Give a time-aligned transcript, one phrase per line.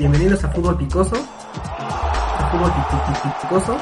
[0.00, 1.14] bienvenidos a Fútbol Picoso.
[1.54, 2.72] A Fútbol
[3.42, 3.76] Picoso.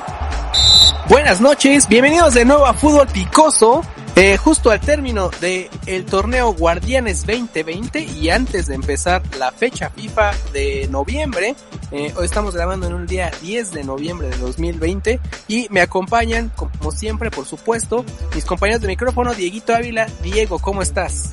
[1.09, 3.83] Buenas noches, bienvenidos de nuevo a Fútbol Picoso.
[4.17, 9.91] Eh, justo al término del el torneo Guardianes 2020 y antes de empezar la fecha
[9.91, 11.55] FIFA de noviembre,
[11.93, 16.51] eh, hoy estamos grabando en un día 10 de noviembre de 2020 y me acompañan,
[16.57, 18.05] como siempre, por supuesto,
[18.35, 20.09] mis compañeros de micrófono, Dieguito Ávila.
[20.25, 21.31] Diego, ¿cómo estás?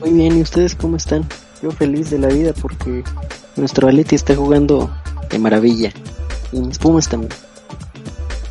[0.00, 1.28] Muy bien, ¿y ustedes cómo están?
[1.60, 3.04] Yo feliz de la vida porque
[3.56, 4.90] nuestro Aleti está jugando
[5.30, 5.92] de maravilla
[6.52, 7.32] y mis Pumas también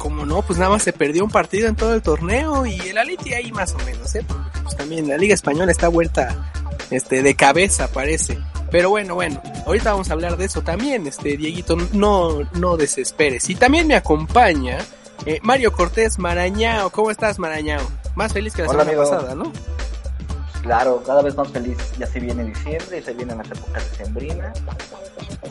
[0.05, 2.97] como no, pues nada más se perdió un partido en todo el torneo y el
[2.99, 4.23] Aliti ahí más o menos, ¿eh?
[4.61, 6.51] pues también la Liga Española está vuelta
[6.91, 8.37] este, de cabeza, parece.
[8.69, 13.49] Pero bueno, bueno, ahorita vamos a hablar de eso también, este, Dieguito, no, no desesperes.
[13.49, 14.77] Y también me acompaña
[15.25, 16.91] eh, Mario Cortés Marañao.
[16.91, 17.81] ¿Cómo estás, Marañao?
[18.15, 19.51] Más feliz que la semana pasada, ¿no?
[20.65, 21.77] Claro, cada vez más feliz.
[21.99, 24.51] Ya se viene diciembre, se vienen las épocas de sembrina,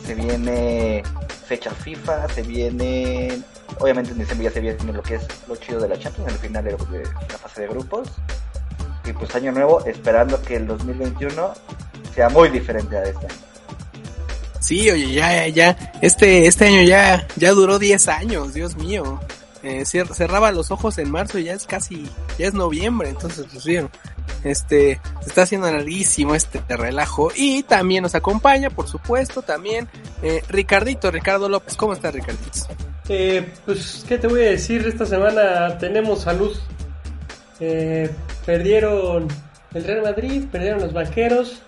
[0.05, 1.03] se viene
[1.47, 3.41] fecha FIFA, se viene,
[3.79, 6.37] obviamente en diciembre ya se viene lo que es lo chido de la Champions, el
[6.37, 8.09] final de la fase de grupos.
[9.05, 11.53] Y pues año nuevo, esperando que el 2021
[12.13, 13.35] sea muy diferente a este año.
[14.59, 19.21] Sí, oye, ya, ya, este, este año ya, ya duró 10 años, Dios mío.
[19.65, 23.65] Eh, cerraba los ojos en marzo y ya es casi, ya es noviembre, entonces pues
[23.65, 23.89] bien,
[24.43, 27.31] este, se está haciendo larguísimo este relajo.
[27.35, 29.87] Y también nos acompaña, por supuesto, también
[30.21, 31.75] eh, Ricardito, Ricardo López.
[31.75, 32.67] ¿Cómo está Ricardito?
[33.09, 34.85] Eh, pues, ¿qué te voy a decir?
[34.87, 36.55] Esta semana tenemos salud.
[37.59, 38.09] Eh,
[38.45, 39.27] perdieron
[39.73, 41.61] el Real Madrid, perdieron los banqueros.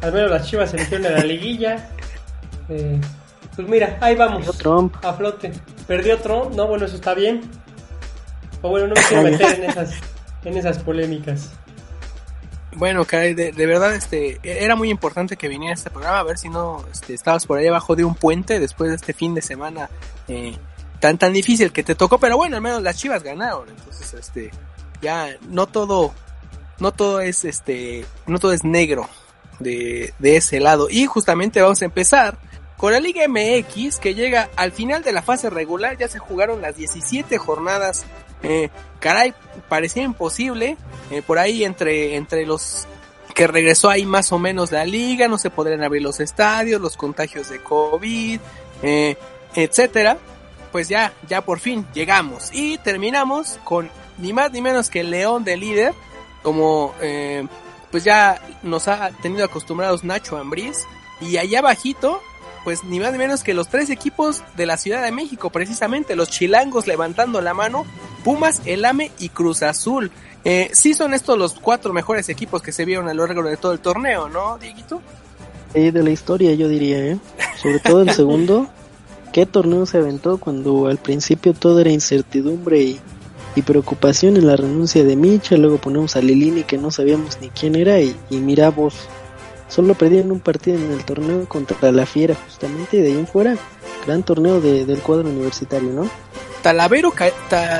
[0.00, 1.88] Al menos las chivas se metieron en la liguilla.
[2.68, 3.00] Eh,
[3.56, 4.56] pues mira, ahí vamos.
[4.58, 4.94] Trump.
[5.04, 5.52] A flote.
[5.88, 7.40] Perdió Trump, no, bueno, eso está bien.
[8.60, 9.90] O bueno, no me quiero meter en esas,
[10.44, 11.50] en esas polémicas.
[12.76, 16.50] Bueno, caray, de, verdad, este, era muy importante que viniera este programa, a ver si
[16.50, 19.88] no este, estabas por ahí abajo de un puente después de este fin de semana
[20.28, 20.56] eh,
[21.00, 24.50] tan tan difícil que te tocó, pero bueno, al menos las Chivas ganaron, entonces, este,
[25.00, 26.12] ya no todo,
[26.78, 29.08] no todo es, este, no todo es negro
[29.58, 30.88] de, de ese lado.
[30.90, 32.38] Y justamente vamos a empezar
[32.78, 36.62] con la Liga MX que llega al final de la fase regular, ya se jugaron
[36.62, 38.06] las 17 jornadas
[38.42, 39.34] eh, caray,
[39.68, 40.76] parecía imposible.
[41.10, 42.86] Eh, por ahí entre, entre los
[43.34, 46.96] que regresó ahí más o menos la liga, no se podrían abrir los estadios, los
[46.96, 48.40] contagios de COVID,
[48.82, 49.16] eh,
[49.54, 50.18] etcétera.
[50.72, 55.44] Pues ya, ya por fin llegamos y terminamos con ni más ni menos que León
[55.44, 55.94] de líder,
[56.42, 57.46] como eh,
[57.90, 60.84] pues ya nos ha tenido acostumbrados Nacho Ambriz
[61.20, 62.20] y allá abajito
[62.64, 66.16] pues ni más ni menos que los tres equipos de la Ciudad de México, precisamente,
[66.16, 67.84] los chilangos levantando la mano,
[68.24, 70.10] Pumas, El Ame y Cruz Azul.
[70.44, 73.56] Eh, sí son estos los cuatro mejores equipos que se vieron a lo largo de
[73.56, 75.00] todo el torneo, ¿no, Dieguito?
[75.74, 77.18] de la historia yo diría, ¿eh?
[77.60, 78.68] Sobre todo el segundo.
[79.32, 83.00] ¿Qué torneo se aventó cuando al principio todo era incertidumbre y,
[83.66, 85.56] preocupación en la renuncia de Micha?
[85.56, 88.94] Luego ponemos a Lilini que no sabíamos ni quién era y, y mira vos
[89.68, 93.26] Solo perdieron un partido en el torneo contra la Fiera, justamente, y de ahí en
[93.26, 93.56] fuera,
[94.06, 96.08] gran torneo del cuadro universitario, ¿no?
[96.62, 97.12] Talavero,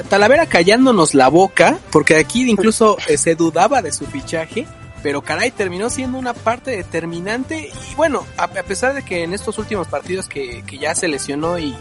[0.08, 4.66] Talavera callándonos la boca, porque aquí incluso eh, se dudaba de su fichaje,
[5.02, 9.58] pero caray, terminó siendo una parte determinante y bueno, a, pesar de que en estos
[9.58, 11.74] últimos partidos que, que ya se lesionó y,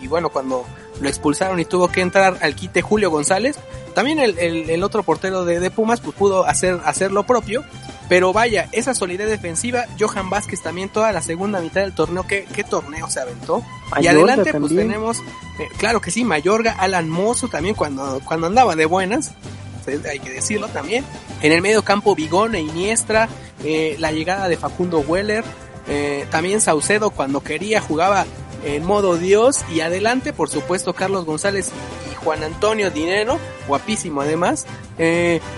[0.00, 0.64] y, bueno, cuando
[1.00, 3.56] lo expulsaron y tuvo que entrar al quite Julio González,
[3.94, 7.64] también el, el, otro portero de, de, Pumas pues pudo hacer, hacer lo propio
[8.08, 12.46] pero vaya, esa solidez defensiva, Johan Vázquez también toda la segunda mitad del torneo, ¿qué,
[12.54, 13.64] qué torneo se aventó?
[14.00, 15.20] y adelante pues tenemos,
[15.58, 19.32] eh, claro que sí, Mayorga, Alan Mozo también cuando, cuando andaba de buenas,
[20.08, 21.04] hay que decirlo también.
[21.42, 23.28] En el medio campo Vigón e Iniestra,
[23.64, 25.44] eh, la llegada de Facundo Weller,
[25.88, 28.26] eh, también Saucedo cuando quería jugaba
[28.64, 31.70] en modo Dios y adelante por supuesto Carlos González
[32.10, 33.38] y Juan Antonio Dinero,
[33.68, 34.66] guapísimo además,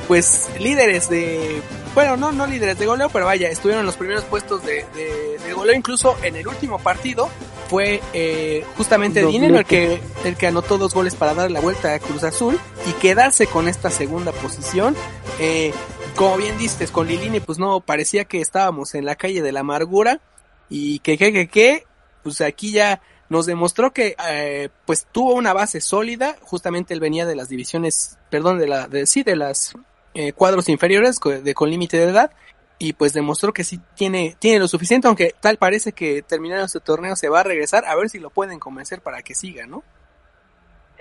[0.06, 1.62] pues líderes de
[1.98, 4.86] bueno, no, no líderes de goleo, pero vaya, estuvieron en los primeros puestos de,
[5.44, 7.28] de, goleo, incluso en el último partido
[7.68, 11.92] fue eh, justamente Dinero el que, el que anotó dos goles para dar la vuelta
[11.94, 12.56] a Cruz Azul
[12.86, 14.94] y quedarse con esta segunda posición.
[15.40, 15.72] Eh,
[16.14, 19.60] como bien dices, con Lilini, pues no, parecía que estábamos en la calle de la
[19.60, 20.20] amargura
[20.70, 21.84] y que, que, que, que,
[22.22, 27.26] pues aquí ya nos demostró que eh, pues tuvo una base sólida, justamente él venía
[27.26, 29.74] de las divisiones, perdón, de la, de, sí, de las
[30.18, 32.32] eh, cuadros inferiores de, con límite de edad
[32.76, 36.80] y pues demostró que sí tiene, tiene lo suficiente, aunque tal parece que terminando este
[36.80, 39.84] torneo se va a regresar, a ver si lo pueden convencer para que siga, ¿no?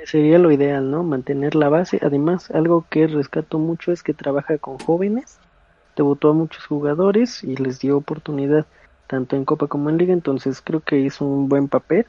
[0.05, 1.01] Sería lo ideal, ¿no?
[1.01, 1.99] Mantener la base.
[2.03, 5.39] Además, algo que rescato mucho es que trabaja con jóvenes,
[5.95, 8.67] debutó a muchos jugadores y les dio oportunidad.
[9.07, 12.05] tanto en Copa como en Liga, entonces creo que hizo un buen papel.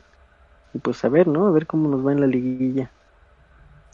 [0.74, 1.46] Y pues a ver, ¿no?
[1.46, 2.90] A ver cómo nos va en la liguilla.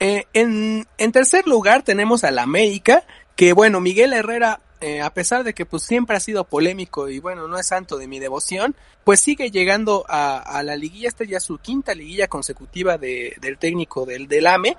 [0.00, 3.05] Eh, en, en tercer lugar tenemos al América,
[3.37, 7.19] que bueno, Miguel Herrera eh, a pesar de que pues siempre ha sido polémico y
[7.19, 11.25] bueno, no es santo de mi devoción, pues sigue llegando a, a la liguilla, esta
[11.25, 14.76] ya es su quinta liguilla consecutiva de, del técnico del, del AME,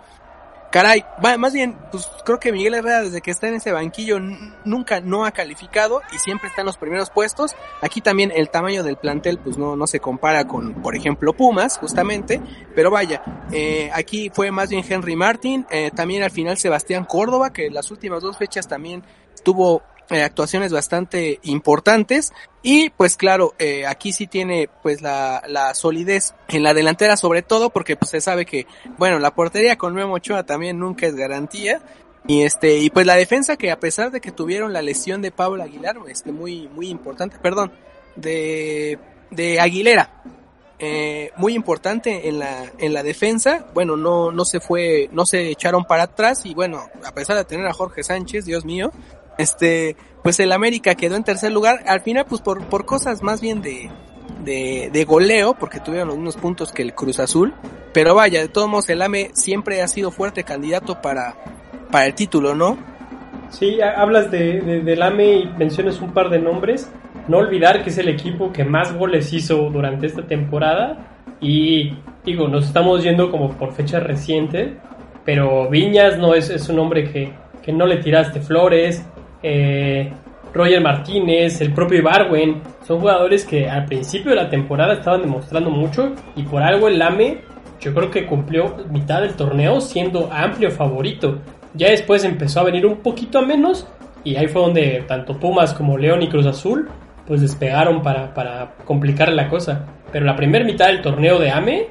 [0.76, 1.06] caray,
[1.40, 4.20] más bien, pues creo que Miguel Herrera desde que está en ese banquillo
[4.66, 7.56] nunca no ha calificado y siempre está en los primeros puestos.
[7.80, 11.78] Aquí también el tamaño del plantel pues no, no se compara con, por ejemplo, Pumas,
[11.78, 12.42] justamente.
[12.76, 13.24] Pero vaya,
[13.54, 17.90] eh, aquí fue más bien Henry Martin, eh, también al final Sebastián Córdoba, que las
[17.90, 19.02] últimas dos fechas también
[19.46, 22.34] tuvo eh, actuaciones bastante importantes.
[22.62, 27.42] Y pues claro eh, aquí sí tiene pues la, la solidez en la delantera sobre
[27.42, 28.66] todo porque pues se sabe que
[28.98, 31.82] bueno la portería con Memo Ochoa también nunca es garantía.
[32.28, 35.32] Y este y pues la defensa que a pesar de que tuvieron la lesión de
[35.32, 37.72] Pablo Aguilar este muy muy importante perdón
[38.16, 38.98] de
[39.30, 40.24] de Aguilera
[40.78, 43.66] eh, muy importante en la en la defensa.
[43.74, 46.46] Bueno no no se fue no se echaron para atrás.
[46.46, 48.92] Y bueno a pesar de tener a Jorge Sánchez Dios mío
[49.38, 53.42] este, pues el América quedó en tercer lugar, al final pues por, por cosas más
[53.42, 53.90] bien de,
[54.44, 57.54] de, de goleo, porque tuvieron los mismos puntos que el Cruz Azul,
[57.94, 61.36] pero vaya, de todos modos el AME siempre ha sido fuerte candidato para,
[61.92, 62.78] para el título, ¿no?
[63.50, 66.90] Sí, hablas de, del AME y mencionas un par de nombres,
[67.28, 71.08] no olvidar que es el equipo que más goles hizo durante esta temporada
[71.40, 71.94] y
[72.24, 74.78] digo, nos estamos yendo como por fecha reciente,
[75.24, 77.32] pero Viñas no es, es un hombre que,
[77.64, 79.04] que no le tiraste flores,
[79.44, 80.12] eh,
[80.54, 85.70] Roger Martínez, el propio Ibarwen, son jugadores que al principio de la temporada estaban demostrando
[85.70, 87.40] mucho y por algo el Lame
[87.82, 91.40] yo creo que cumplió mitad del torneo siendo amplio favorito.
[91.74, 93.86] Ya después empezó a venir un poquito a menos
[94.24, 96.88] y ahí fue donde tanto Pumas como León y Cruz Azul
[97.28, 99.86] pues despegaron para, para complicar la cosa.
[100.12, 101.88] Pero la primera mitad del torneo de AME,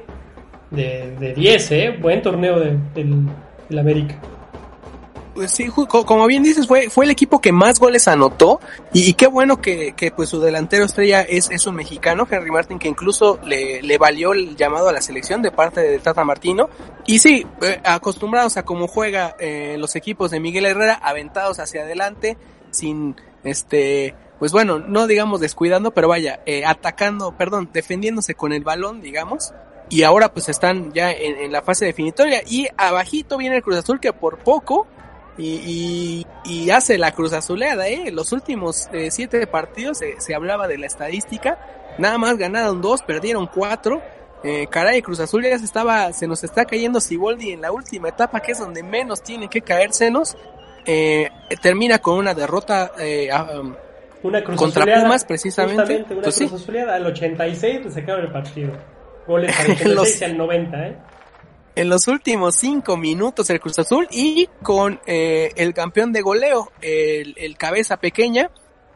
[0.71, 1.97] de, de 10, ¿eh?
[2.01, 3.27] buen torneo de, del,
[3.69, 4.15] del América
[5.47, 8.59] sí, como bien dices, fue, fue el equipo que más goles anotó
[8.93, 12.79] y, qué bueno que, que, pues su delantero estrella es, es un mexicano, Henry Martin,
[12.79, 16.69] que incluso le, le valió el llamado a la selección de parte de Tata Martino.
[17.05, 21.81] Y sí, eh, acostumbrados a cómo juega eh, los equipos de Miguel Herrera, aventados hacia
[21.81, 22.37] adelante,
[22.71, 28.63] sin este, pues bueno, no digamos descuidando, pero vaya, eh, atacando, perdón, defendiéndose con el
[28.63, 29.53] balón, digamos.
[29.89, 32.41] Y ahora pues están ya en, en la fase definitoria.
[32.47, 34.87] Y abajito viene el Cruz Azul que por poco
[35.37, 38.11] y, y, hace la cruz azuleada, ¿eh?
[38.11, 41.59] Los últimos eh, siete partidos se, hablaba de la estadística,
[41.97, 44.01] nada más ganaron dos, perdieron cuatro.
[44.43, 48.09] Eh, caray, Cruz Azul ya se estaba, se nos está cayendo Siboldi en la última
[48.09, 50.37] etapa, que es donde menos tiene que caérsenos.
[50.85, 51.29] Eh,
[51.61, 53.73] termina con una derrota eh, um,
[54.21, 56.05] una cruz contra Pumas, precisamente.
[56.11, 58.71] Una pues cruz azuleada al 86 se acaba el partido.
[59.27, 60.97] Goles al 86 al 90, ¿eh?
[61.75, 66.71] En los últimos cinco minutos el Cruz Azul y con eh, el campeón de goleo,
[66.81, 68.49] el, cabeza pequeña,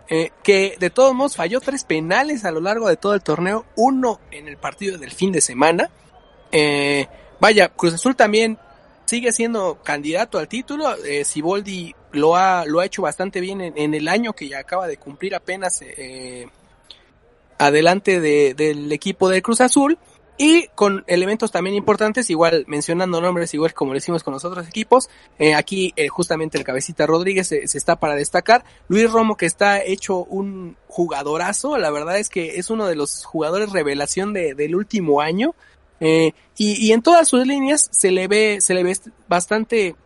[0.08, 3.66] eh, que de todos modos falló tres penales a lo largo de todo el torneo,
[3.76, 5.90] uno en el partido del fin de semana.
[6.52, 7.08] Eh,
[7.40, 8.58] vaya, Cruz Azul también
[9.10, 10.96] sigue siendo candidato al título.
[11.04, 14.88] Eh, Siboldi lo ha, lo ha hecho bastante bien en, el año que ya acaba
[14.88, 16.48] de cumplir apenas eh,
[17.58, 19.98] adelante de, del equipo de Cruz Azul.
[20.42, 24.66] Y con elementos también importantes, igual mencionando nombres, igual como lo hicimos con los otros
[24.70, 25.10] equipos.
[25.38, 28.64] Eh, aquí eh, justamente el cabecita Rodríguez se, está para destacar.
[28.88, 33.26] Luis Romo que está hecho un jugadorazo, la verdad es que es uno de los
[33.26, 35.56] jugadores revelación de, del último año.
[36.00, 39.98] Eh, y, y en todas sus líneas se le ve, se le ve bastante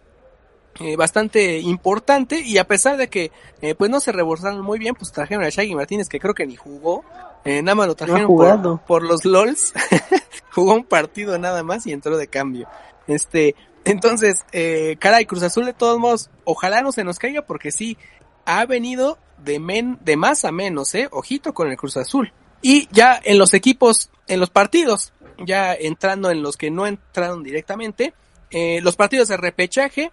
[0.79, 4.95] eh, bastante importante y a pesar de que eh, pues no se reborzaron muy bien,
[4.95, 7.03] pues trajeron a Shaggy Martínez que creo que ni jugó,
[7.45, 9.73] eh, nada más lo trajeron por, por, los LOLs,
[10.51, 12.67] jugó un partido nada más y entró de cambio.
[13.07, 17.71] Este, entonces, eh, caray, Cruz Azul de todos modos, ojalá no se nos caiga porque
[17.71, 17.97] sí,
[18.45, 22.33] ha venido de men, de más a menos, eh, ojito con el Cruz Azul.
[22.61, 25.13] Y ya en los equipos, en los partidos,
[25.45, 28.13] ya entrando en los que no entraron directamente,
[28.51, 30.11] eh, los partidos de repechaje,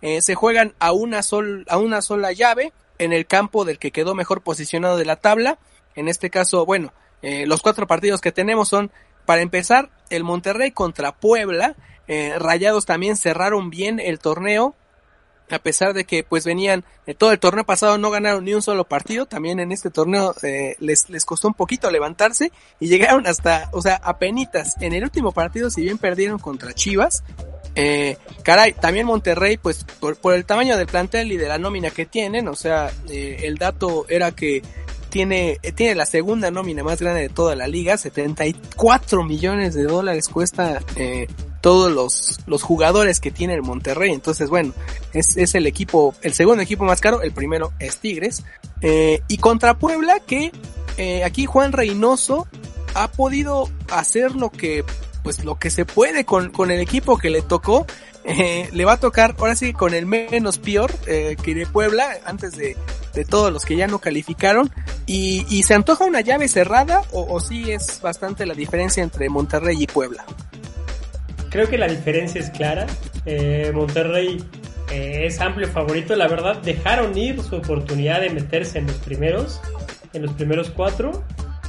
[0.00, 3.92] eh, se juegan a una, sol, a una sola llave en el campo del que
[3.92, 5.58] quedó mejor posicionado de la tabla.
[5.94, 8.90] En este caso, bueno, eh, los cuatro partidos que tenemos son,
[9.26, 11.76] para empezar, el Monterrey contra Puebla.
[12.08, 14.74] Eh, Rayados también cerraron bien el torneo,
[15.50, 18.62] a pesar de que pues venían, eh, todo el torneo pasado no ganaron ni un
[18.62, 23.26] solo partido, también en este torneo eh, les, les costó un poquito levantarse y llegaron
[23.26, 24.76] hasta, o sea, a penitas.
[24.80, 27.22] En el último partido, si bien perdieron contra Chivas,
[27.74, 31.90] eh, caray, también Monterrey, pues por, por, el tamaño del plantel y de la nómina
[31.90, 34.62] que tienen, o sea, eh, el dato era que
[35.12, 40.26] tiene, tiene la segunda nómina más grande de toda la liga, 74 millones de dólares
[40.26, 41.26] cuesta eh,
[41.60, 44.10] todos los, los jugadores que tiene el Monterrey.
[44.10, 44.72] Entonces, bueno,
[45.12, 48.42] es, es el equipo, el segundo equipo más caro, el primero es Tigres.
[48.80, 50.50] Eh, y contra Puebla, que
[50.96, 52.48] eh, aquí Juan Reynoso
[52.94, 54.82] ha podido hacer lo que,
[55.22, 57.86] pues lo que se puede con, con el equipo que le tocó.
[58.24, 62.06] Eh, le va a tocar ahora sí con el menos peor eh, que de Puebla
[62.24, 62.76] antes de,
[63.14, 64.70] de todos los que ya no calificaron
[65.06, 69.28] y, y se antoja una llave cerrada o, o sí es bastante la diferencia entre
[69.28, 70.24] Monterrey y Puebla
[71.52, 72.86] Creo que la diferencia es clara.
[73.26, 74.42] Eh, Monterrey
[74.90, 76.16] eh, es amplio favorito.
[76.16, 79.60] La verdad, dejaron ir su oportunidad de meterse en los primeros,
[80.14, 81.22] en los primeros cuatro,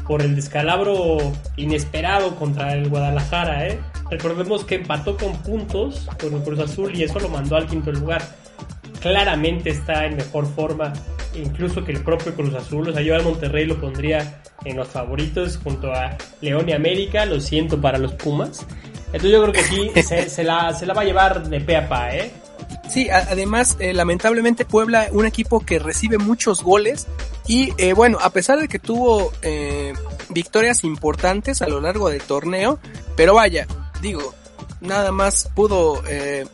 [0.07, 1.17] por el descalabro
[1.55, 3.67] inesperado contra el Guadalajara.
[3.67, 3.79] ¿eh?
[4.09, 7.91] Recordemos que empató con puntos con el Cruz Azul y eso lo mandó al quinto
[7.91, 8.21] lugar.
[9.01, 10.93] Claramente está en mejor forma,
[11.35, 12.89] incluso que el propio Cruz Azul.
[12.89, 17.25] O sea, yo al Monterrey lo pondría en los favoritos junto a León y América.
[17.25, 18.65] Lo siento para los Pumas.
[19.07, 21.75] Entonces yo creo que sí, se, se, la, se la va a llevar de pe
[21.75, 22.31] a pa, ¿eh?
[22.89, 27.07] Sí, además, eh, lamentablemente Puebla, un equipo que recibe muchos goles
[27.47, 29.93] y eh, bueno, a pesar de que tuvo eh,
[30.29, 32.79] victorias importantes a lo largo del torneo,
[33.15, 33.67] pero vaya,
[34.01, 34.33] digo,
[34.81, 36.45] nada más pudo, eh,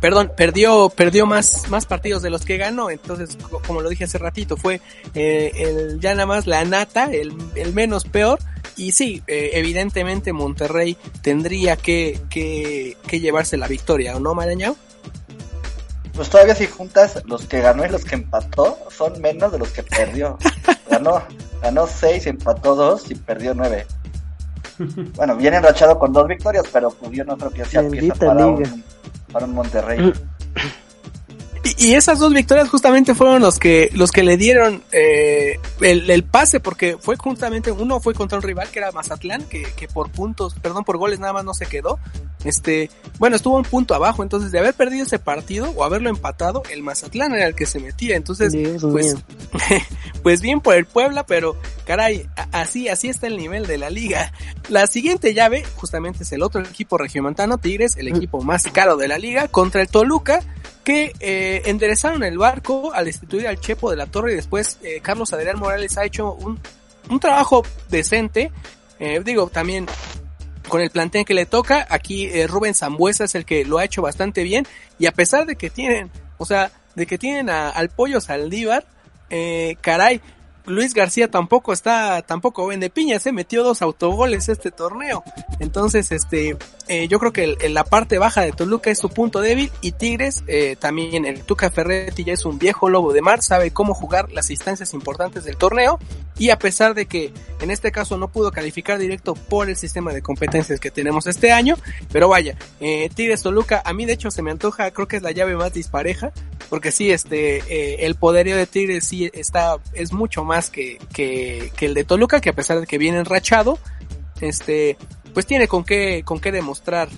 [0.00, 4.18] perdón, perdió, perdió más, más partidos de los que ganó, entonces, como lo dije hace
[4.18, 4.80] ratito, fue
[5.14, 8.38] eh, el, ya nada más la nata, el, el menos peor,
[8.76, 14.76] y sí, eh, evidentemente Monterrey tendría que, que, que llevarse la victoria, ¿o no, Marañao?
[16.18, 19.70] Pues todavía si juntas los que ganó y los que empató, son menos de los
[19.70, 20.36] que perdió.
[20.90, 21.22] Ganó,
[21.62, 23.86] ganó 6, empató 2 y perdió 9.
[25.14, 28.46] Bueno, viene enrachado con dos victorias, pero pues yo no creo que sea pieza para
[28.46, 28.84] un,
[29.30, 30.12] para un Monterrey.
[31.64, 36.08] Y, y esas dos victorias justamente fueron los que los que le dieron eh, el,
[36.10, 39.88] el pase porque fue justamente uno fue contra un rival que era Mazatlán que, que
[39.88, 41.98] por puntos perdón por goles nada más no se quedó.
[42.44, 46.62] Este bueno estuvo un punto abajo entonces de haber perdido ese partido o haberlo empatado
[46.70, 48.16] el Mazatlán era el que se metía.
[48.16, 49.16] Entonces Dios pues
[50.22, 54.32] pues bien por el Puebla pero caray así así está el nivel de la liga.
[54.68, 59.08] La siguiente llave justamente es el otro equipo regiomontano Tigres el equipo más caro de
[59.08, 60.40] la liga contra el Toluca
[60.88, 65.00] que eh, enderezaron el barco al destituir al Chepo de la Torre y después eh,
[65.02, 66.58] Carlos Adrián Morales ha hecho un,
[67.10, 68.50] un trabajo decente.
[68.98, 69.84] Eh, digo, también
[70.66, 73.84] con el plantel que le toca, aquí eh, Rubén Zambuesa es el que lo ha
[73.84, 74.66] hecho bastante bien
[74.98, 78.86] y a pesar de que tienen, o sea, de que tienen al pollo Saldívar,
[79.28, 80.22] eh, caray,
[80.68, 85.24] Luis García tampoco está, tampoco vende piña, se metió dos autogoles este torneo.
[85.60, 86.56] Entonces, este,
[86.86, 89.92] eh, yo creo que el- la parte baja de Toluca es su punto débil y
[89.92, 93.94] Tigres, eh, también el Tuca Ferretti ya es un viejo lobo de mar, sabe cómo
[93.94, 95.98] jugar las instancias importantes del torneo
[96.38, 100.12] y a pesar de que en este caso no pudo calificar directo por el sistema
[100.12, 101.76] de competencias que tenemos este año,
[102.12, 105.22] pero vaya, eh, Tigres Toluca, a mí de hecho se me antoja, creo que es
[105.22, 106.32] la llave más dispareja,
[106.68, 111.70] porque sí, este, eh, el poderío de Tigres sí está, es mucho más que, que,
[111.76, 113.78] que el de Toluca, que a pesar de que viene enrachado,
[114.40, 114.96] este,
[115.34, 117.08] pues tiene con qué, con qué demostrar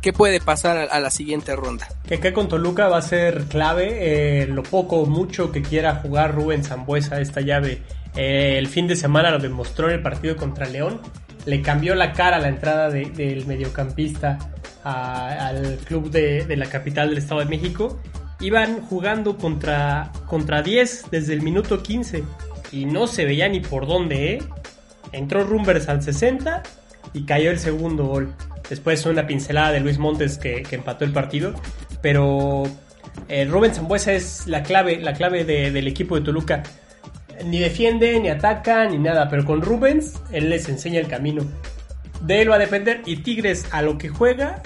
[0.00, 1.86] qué puede pasar a, a la siguiente ronda.
[2.06, 5.96] Que acá con Toluca va a ser clave eh, lo poco o mucho que quiera
[5.96, 7.82] jugar Rubén Zambuesa esta llave.
[8.16, 11.00] Eh, el fin de semana lo demostró en el partido contra León.
[11.46, 14.38] Le cambió la cara a la entrada de- del mediocampista
[14.84, 18.00] a- al club de, de la capital del Estado de México.
[18.40, 22.24] Iban jugando contra, contra 10 desde el minuto 15
[22.72, 24.42] y no se veía ni por dónde, ¿eh?
[25.12, 26.62] Entró Rumbers al 60
[27.12, 28.34] y cayó el segundo gol.
[28.70, 31.52] Después una pincelada de Luis Montes que, empató el partido.
[32.00, 32.62] Pero
[33.28, 36.62] eh, Rubén Zambuesa es la clave, la clave de- del equipo de Toluca.
[37.44, 39.28] Ni defiende, ni ataca, ni nada.
[39.28, 41.44] Pero con Rubens, él les enseña el camino.
[42.22, 43.02] De él va a depender.
[43.04, 44.62] Y Tigres, a lo que juega,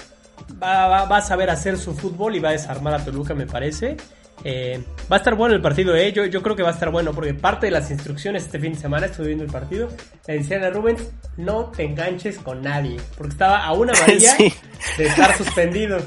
[0.63, 3.97] va- va a saber hacer su fútbol y va a desarmar a Toluca, me parece.
[4.45, 6.12] Eh, va a estar bueno el partido, ¿eh?
[6.12, 8.75] yo, yo creo que va a estar bueno, porque parte de las instrucciones este fin
[8.75, 9.88] de semana, estuve viendo el partido,
[10.28, 14.52] le decían a Rubens, no te enganches con nadie, porque estaba a una amarilla Sí.
[14.99, 15.99] de estar suspendido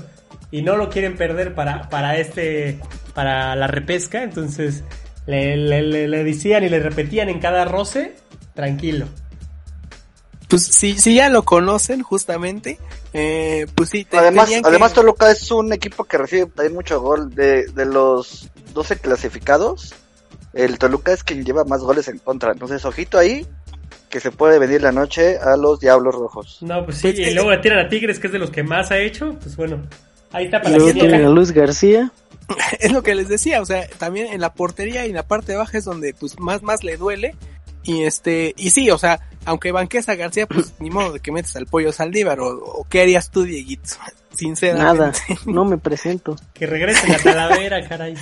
[0.51, 2.79] y no lo quieren perder para, para este,
[3.13, 4.83] para la repesca, entonces
[5.25, 8.15] le, le, le- le decían y le repetían en cada roce,
[8.53, 9.07] tranquilo.
[10.50, 12.79] Pues si, si ya lo conocen justamente,
[13.13, 17.00] eh, pues sí, te- Además, que- además Toluca es un equipo que recibe también mucho
[17.00, 17.34] gol.
[17.34, 19.94] De, de los 12 clasificados,
[20.53, 22.51] el Toluca es quien lleva más goles en contra.
[22.51, 23.46] Entonces, ojito ahí,
[24.10, 26.58] que se puede venir la noche a los Diablos Rojos.
[26.62, 28.63] No, pues sí, Pues, y luego le tiran a Tigres, que es de los que
[28.63, 29.84] más ha hecho, pues bueno,
[30.32, 31.29] ahí está Y para la luego tienen a.
[31.29, 32.12] Luis García.
[32.79, 35.56] es lo que les decía, o sea, también en la portería y en la parte
[35.56, 37.36] baja es donde pues más más le duele
[37.84, 41.31] y este y sí, o sea, aunque banques a García, pues ni modo de que
[41.31, 43.96] metes al pollo Saldívar o, o qué harías tú, Dieguito,
[44.36, 44.84] sinceramente.
[44.84, 45.13] Nada,
[45.46, 46.36] no me presento.
[46.53, 48.15] Que regresen a Talavera, caray.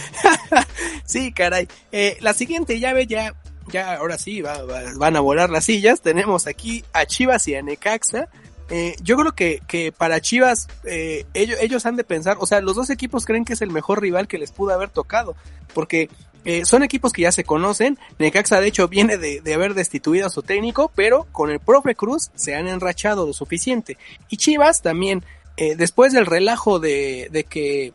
[1.06, 1.68] sí, caray.
[1.92, 3.34] Eh, la siguiente llave ya
[3.70, 6.02] ya ahora sí va, va, van a volar las sillas.
[6.02, 8.30] Tenemos aquí a Chivas y a Necaxa.
[8.70, 12.60] Eh, yo creo que, que para Chivas eh, ellos, ellos han de pensar, o sea,
[12.60, 15.38] los dos equipos creen que es el mejor rival que les pudo haber tocado,
[15.74, 16.10] porque
[16.46, 17.98] eh, son equipos que ya se conocen.
[18.20, 21.96] Necaxa de hecho viene de, de, haber destituido a su técnico, pero con el profe
[21.96, 23.98] Cruz se han enrachado lo suficiente.
[24.30, 25.24] Y Chivas también,
[25.58, 27.94] eh, después del relajo de, de que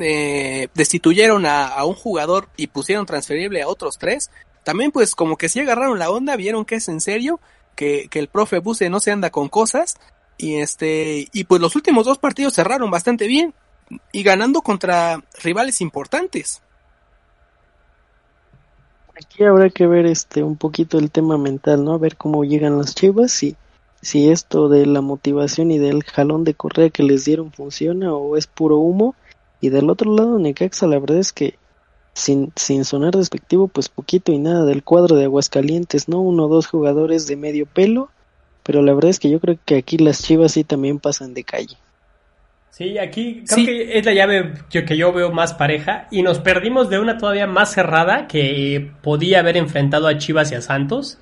[0.00, 4.30] eh, destituyeron a, un jugador y pusieron transferible a otros tres,
[4.64, 7.40] también pues como que sí agarraron la onda, vieron que es en serio,
[7.76, 9.96] que, que el profe Buse no se anda con cosas,
[10.38, 13.54] y este, y pues los últimos dos partidos cerraron bastante bien,
[14.12, 16.62] y ganando contra rivales importantes.
[19.24, 21.92] Aquí habrá que ver este un poquito el tema mental, ¿no?
[21.92, 23.56] A ver cómo llegan las chivas y
[24.00, 28.36] si esto de la motivación y del jalón de correa que les dieron funciona o
[28.36, 29.14] es puro humo.
[29.60, 31.56] Y del otro lado, Necaxa, la verdad es que
[32.14, 36.20] sin, sin sonar despectivo, pues poquito y nada del cuadro de Aguascalientes, ¿no?
[36.20, 38.10] Uno o dos jugadores de medio pelo,
[38.64, 41.44] pero la verdad es que yo creo que aquí las chivas sí también pasan de
[41.44, 41.76] calle.
[42.72, 43.66] Sí, aquí creo sí.
[43.66, 47.46] que es la llave que, yo veo más pareja y nos perdimos de una todavía
[47.46, 51.20] más cerrada que podía haber enfrentado a Chivas y a Santos.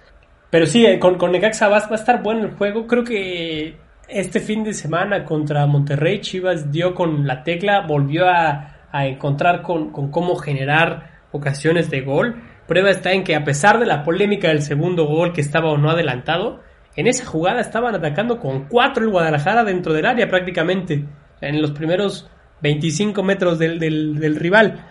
[0.50, 2.86] Pero sí, con, con Necaxa va, va a estar bueno el juego.
[2.86, 3.74] Creo que
[4.06, 9.62] este fin de semana contra Monterrey Chivas dio con la tecla, volvió a, a encontrar
[9.62, 12.40] con, con, cómo generar ocasiones de gol.
[12.68, 15.78] Prueba está en que a pesar de la polémica del segundo gol que estaba o
[15.78, 16.60] no adelantado,
[16.94, 21.06] en esa jugada estaban atacando con cuatro el Guadalajara dentro del área prácticamente
[21.40, 22.28] en los primeros
[22.62, 24.84] 25 metros del, del, rival.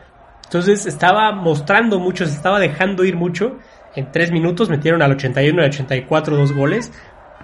[0.46, 3.58] Entonces estaba mostrando mucho, se estaba dejando ir mucho.
[3.96, 6.92] En tres minutos metieron al 81 y al 84 dos goles.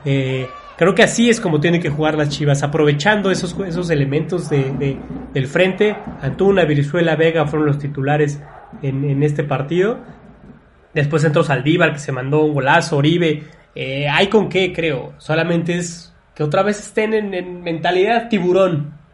[0.06, 4.50] Eh, creo que así es como tienen que jugar las Chivas, aprovechando esos, esos elementos
[4.50, 4.98] de, de,
[5.34, 5.96] del frente.
[6.22, 8.42] Antuna, Virizuela, Vega fueron los titulares
[8.82, 10.00] en, en, este partido.
[10.94, 13.44] Después entró Saldívar, que se mandó un golazo, Oribe.
[13.76, 15.14] Eh, hay con qué, creo.
[15.18, 19.05] Solamente es que otra vez estén en mentalidad tiburón.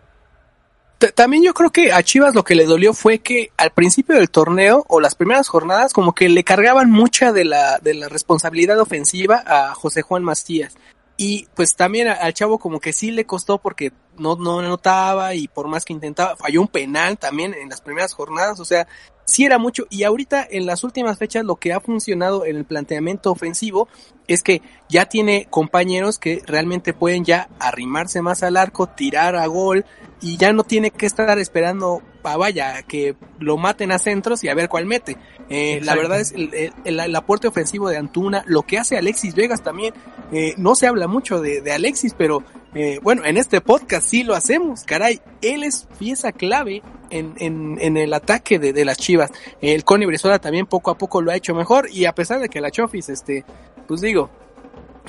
[1.15, 4.29] También yo creo que a Chivas lo que le dolió fue que al principio del
[4.29, 8.79] torneo o las primeras jornadas como que le cargaban mucha de la, de la responsabilidad
[8.79, 10.75] ofensiva a José Juan Macías.
[11.17, 15.47] Y pues también al chavo como que sí le costó porque no, no anotaba y
[15.47, 18.87] por más que intentaba, falló un penal también en las primeras jornadas, o sea,
[19.25, 19.85] sí era mucho.
[19.89, 23.87] Y ahorita en las últimas fechas lo que ha funcionado en el planteamiento ofensivo
[24.27, 29.45] es que ya tiene compañeros que realmente pueden ya arrimarse más al arco, tirar a
[29.47, 29.85] gol
[30.21, 34.55] y ya no tiene que estar esperando vaya que lo maten a centros y a
[34.55, 35.17] ver cuál mete.
[35.49, 39.61] Eh, la verdad es el, el, aporte ofensivo de Antuna, lo que hace Alexis Vegas
[39.61, 39.93] también,
[40.31, 44.23] eh, no se habla mucho de, de Alexis, pero eh, bueno, en este podcast sí
[44.23, 48.97] lo hacemos, caray, él es pieza clave en, en, en el ataque de, de, las
[48.97, 49.29] Chivas.
[49.59, 52.61] El Brizola también poco a poco lo ha hecho mejor y a pesar de que
[52.61, 53.43] la Chofis, este,
[53.87, 54.29] pues digo,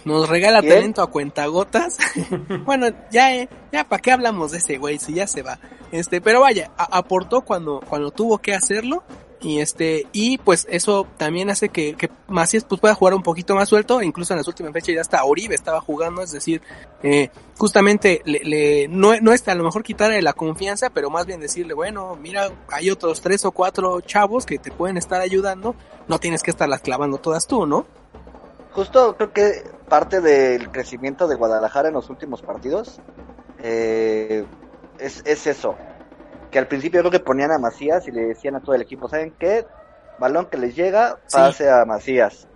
[0.04, 1.98] nos regala talento a cuentagotas.
[2.64, 4.98] bueno, ya, eh, ya, ¿para qué hablamos de ese güey?
[4.98, 5.58] Si ya se va.
[5.90, 9.02] Este, pero vaya, aportó cuando, cuando tuvo que hacerlo.
[9.42, 13.56] Y este, y pues eso también hace que, que Macías pues pueda jugar un poquito
[13.56, 16.62] más suelto, incluso en las últimas fechas ya hasta Oribe estaba jugando, es decir,
[17.02, 21.26] eh, justamente le, le, no, no es a lo mejor quitarle la confianza, pero más
[21.26, 25.74] bien decirle, bueno, mira, hay otros tres o cuatro chavos que te pueden estar ayudando,
[26.06, 27.84] no tienes que estarlas clavando todas tú, ¿no?
[28.74, 32.98] Justo creo que parte del crecimiento de Guadalajara en los últimos partidos
[33.62, 34.42] eh,
[34.98, 35.74] es, es eso,
[36.50, 39.06] que al principio creo que ponían a Macías y le decían a todo el equipo,
[39.06, 39.66] ¿saben qué?
[40.18, 41.68] Balón que les llega, pase sí.
[41.68, 42.48] a Macías.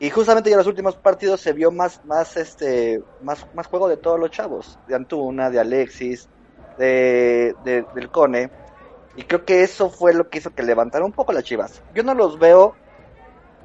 [0.00, 3.88] Y justamente ya en los últimos partidos se vio más, más este, más, más juego
[3.88, 6.28] de todos los chavos, de Antuna, de Alexis,
[6.78, 8.50] de, de, del Cone.
[9.14, 11.80] Y creo que eso fue lo que hizo que levantaran un poco las chivas.
[11.94, 12.74] Yo no los veo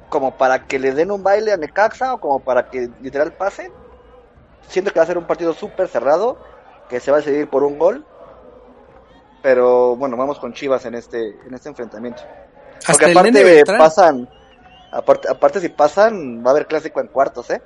[0.08, 3.72] como para que le den un baile a Necaxa o como para que literal pasen.
[4.68, 6.38] Siento que va a ser un partido súper cerrado,
[6.88, 8.04] que se va a decidir por un gol
[9.42, 12.22] pero bueno, vamos con Chivas en este en este enfrentamiento.
[12.86, 14.28] Porque aparte pasan,
[14.92, 17.62] aparte, aparte si pasan, va a haber clásico en cuartos, ¿eh?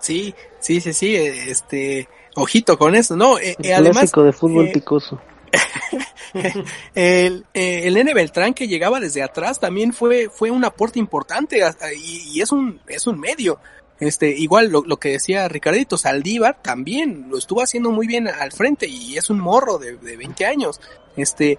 [0.00, 3.38] Sí, sí, sí, sí, este, ojito con eso, ¿no?
[3.38, 5.20] Eh, el además, clásico de fútbol eh, picoso.
[6.94, 11.60] el, eh, el N Beltrán que llegaba desde atrás también fue, fue un aporte importante
[11.96, 13.58] y, y es un, es un medio.
[14.00, 18.52] Este, igual lo, lo, que decía Ricardito, Saldívar también lo estuvo haciendo muy bien al
[18.52, 20.80] frente y es un morro de, de 20 años.
[21.16, 21.58] Este, Eh,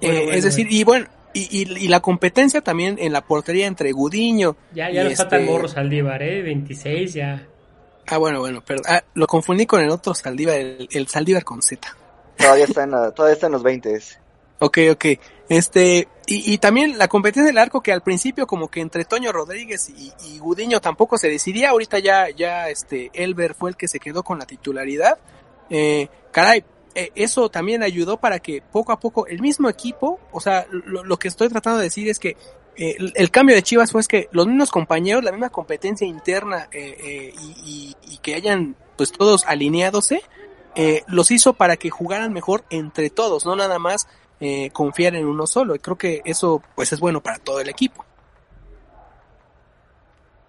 [0.00, 3.92] Bueno, es decir, y bueno, y, y- y la competencia también en la portería entre
[3.92, 4.56] Gudiño.
[4.74, 6.42] Ya, ya no está tan este- morro Saldívar, ¿eh?
[6.42, 7.46] 26 ya.
[8.08, 8.84] Ah, bueno, bueno, perdón.
[8.88, 11.96] Ah, lo confundí con el otro Saldívar, el, el Saldívar con Z.
[12.36, 14.00] Todavía está en, la- todavía está en los 20.
[14.58, 15.04] Ok, ok.
[15.48, 19.30] Este, y, y también la competencia del arco que al principio como que entre Toño
[19.32, 23.86] Rodríguez y, y Gudiño tampoco se decidía, ahorita ya, ya este, Elber fue el que
[23.88, 25.18] se quedó con la titularidad.
[25.70, 30.40] Eh, caray, eh, eso también ayudó para que poco a poco el mismo equipo, o
[30.40, 32.36] sea, lo, lo que estoy tratando de decir es que
[32.76, 36.68] eh, el, cambio de Chivas fue es que los mismos compañeros, la misma competencia interna
[36.72, 40.22] eh, eh, y, y- y que hayan pues todos alineadose,
[40.76, 44.06] eh, los hizo para que jugaran mejor entre todos, no nada más
[44.40, 45.74] eh, confiar en uno solo.
[45.74, 48.04] Y creo que eso pues es bueno para todo el equipo.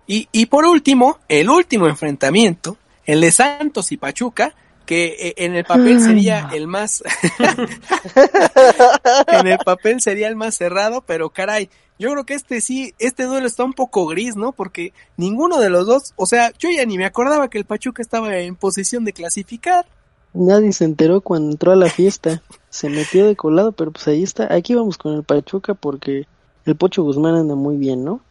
[0.05, 4.53] Y, y por último, el último enfrentamiento, el de Santos y Pachuca,
[4.85, 7.03] que eh, en el papel sería el más
[9.27, 13.23] en el papel sería el más cerrado, pero caray, yo creo que este sí, este
[13.23, 14.53] duelo está un poco gris, ¿no?
[14.53, 18.01] Porque ninguno de los dos, o sea, yo ya ni me acordaba que el Pachuca
[18.01, 19.85] estaba en posición de clasificar.
[20.33, 22.41] Nadie se enteró cuando entró a la fiesta.
[22.69, 24.53] Se metió de colado, pero pues ahí está.
[24.53, 26.27] Aquí vamos con el Pachuca porque
[26.65, 28.21] el Pocho Guzmán anda muy bien, ¿no?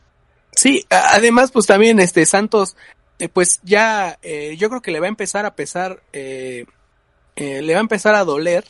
[0.53, 2.77] Sí, además, pues también este Santos,
[3.19, 6.65] eh, pues ya, eh, yo creo que le va a empezar a pesar, eh,
[7.35, 8.65] eh, le va a empezar a doler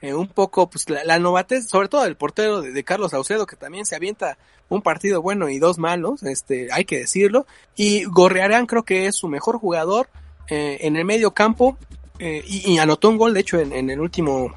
[0.00, 3.46] eh, un poco, pues la, la novatez, sobre todo del portero de, de Carlos Saucedo,
[3.46, 8.04] que también se avienta un partido bueno y dos malos, este, hay que decirlo, y
[8.04, 10.08] Gorrearán creo que es su mejor jugador
[10.48, 11.78] eh, en el medio campo
[12.18, 14.54] eh, y, y anotó un gol, de hecho, en, en el último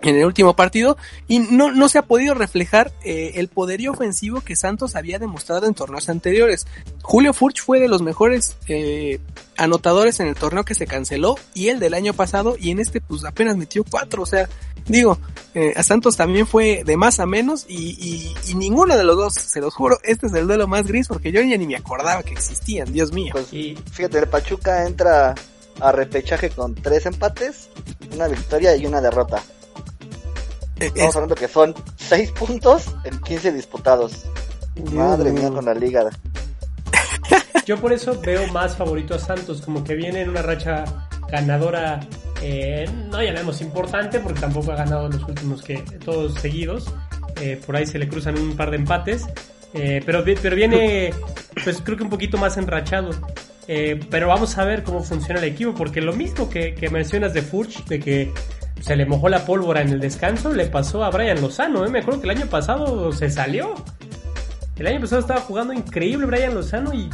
[0.00, 0.96] en el último partido
[1.26, 5.66] y no, no se ha podido reflejar eh, el poderío ofensivo que Santos había demostrado
[5.66, 6.66] en torneos anteriores.
[7.02, 9.20] Julio Furch fue de los mejores eh,
[9.56, 13.00] anotadores en el torneo que se canceló y el del año pasado y en este
[13.00, 14.48] pues apenas metió cuatro, o sea,
[14.86, 15.18] digo,
[15.54, 19.16] eh, a Santos también fue de más a menos y, y, y ninguno de los
[19.16, 21.76] dos, se los juro, este es el duelo más gris porque yo ya ni me
[21.76, 23.30] acordaba que existían, Dios mío.
[23.32, 25.34] Pues Y fíjate, el Pachuca entra
[25.80, 27.68] a repechaje con tres empates,
[28.14, 29.42] una victoria y una derrota.
[30.80, 34.24] Eh, Estamos es- hablando que son seis puntos en 15 disputados.
[34.92, 36.08] Madre mía con la liga.
[37.66, 40.84] yo por eso veo más favorito a Santos, como que viene en una racha
[41.30, 42.00] ganadora,
[42.42, 46.86] eh, no llamemos importante, porque tampoco ha ganado los últimos que todos seguidos.
[47.40, 49.26] Eh, por ahí se le cruzan un par de empates.
[49.74, 51.12] Eh, pero, pero viene,
[51.62, 53.10] pues creo que un poquito más enrachado.
[53.70, 57.42] Eh, pero vamos a ver cómo funciona el equipo, porque lo mismo que, mencionas de
[57.42, 58.32] Furch, de que
[58.80, 61.84] se le mojó la pólvora en el descanso, le pasó a Brian Lozano.
[61.84, 61.90] ¿eh?
[61.90, 63.74] Me acuerdo que el año pasado se salió.
[64.76, 67.10] El año pasado estaba jugando increíble Brian Lozano y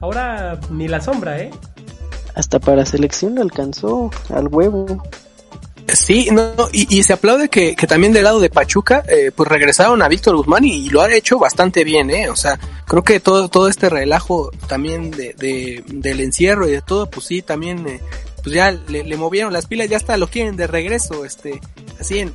[0.00, 1.50] ahora ni la sombra, ¿eh?
[2.34, 5.02] Hasta para selección le alcanzó al huevo.
[5.92, 9.48] Sí, no, y, y se aplaude que, que también del lado de Pachuca, eh, pues
[9.48, 12.30] regresaron a Víctor Guzmán y, lo ha hecho bastante bien, eh.
[12.30, 16.82] O sea, creo que todo, todo este relajo también de, de, del encierro y de
[16.82, 18.00] todo, pues sí, también, eh,
[18.42, 21.60] pues ya le, movieron las pilas, ya hasta lo quieren de regreso, este,
[22.00, 22.34] así en,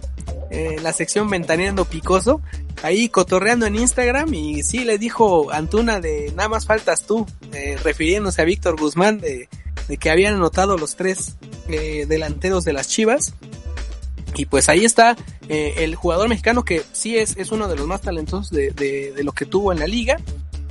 [0.52, 2.42] eh, la sección ventaneando picoso,
[2.82, 7.78] ahí cotorreando en Instagram y sí le dijo Antuna de nada más faltas tú, eh,
[7.84, 9.50] refiriéndose a Víctor Guzmán de,
[9.89, 11.36] de que habían anotado los tres
[11.67, 13.34] eh, delanteros de las Chivas.
[14.36, 15.17] Y pues ahí está
[15.49, 19.12] eh, el jugador mexicano que sí es, es uno de los más talentosos de, de,
[19.12, 20.17] de lo que tuvo en la liga.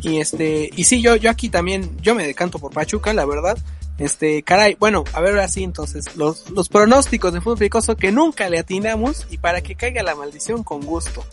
[0.00, 3.59] Y este, y sí, yo, yo aquí también, yo me decanto por Pachuca, la verdad.
[3.98, 8.12] Este, caray, bueno, a ver ahora sí, entonces, los, los pronósticos de fútbol picoso que
[8.12, 11.24] nunca le atinamos y para que caiga la maldición con gusto.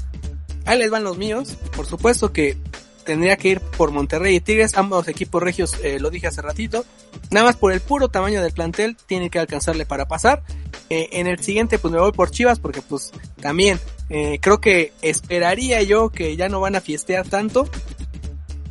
[0.65, 1.57] Ahí les van los míos.
[1.75, 2.57] Por supuesto que
[3.05, 6.85] tendría que ir por Monterrey y Tigres, ambos equipos regios, eh, lo dije hace ratito.
[7.31, 10.43] Nada más por el puro tamaño del plantel, tiene que alcanzarle para pasar.
[10.89, 14.91] Eh, en el siguiente, pues me voy por Chivas, porque pues también eh, creo que
[15.01, 17.69] esperaría yo que ya no van a fiestear tanto.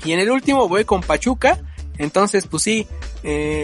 [0.05, 1.61] Y en el último voy con Pachuca.
[1.97, 2.88] Entonces, pues sí,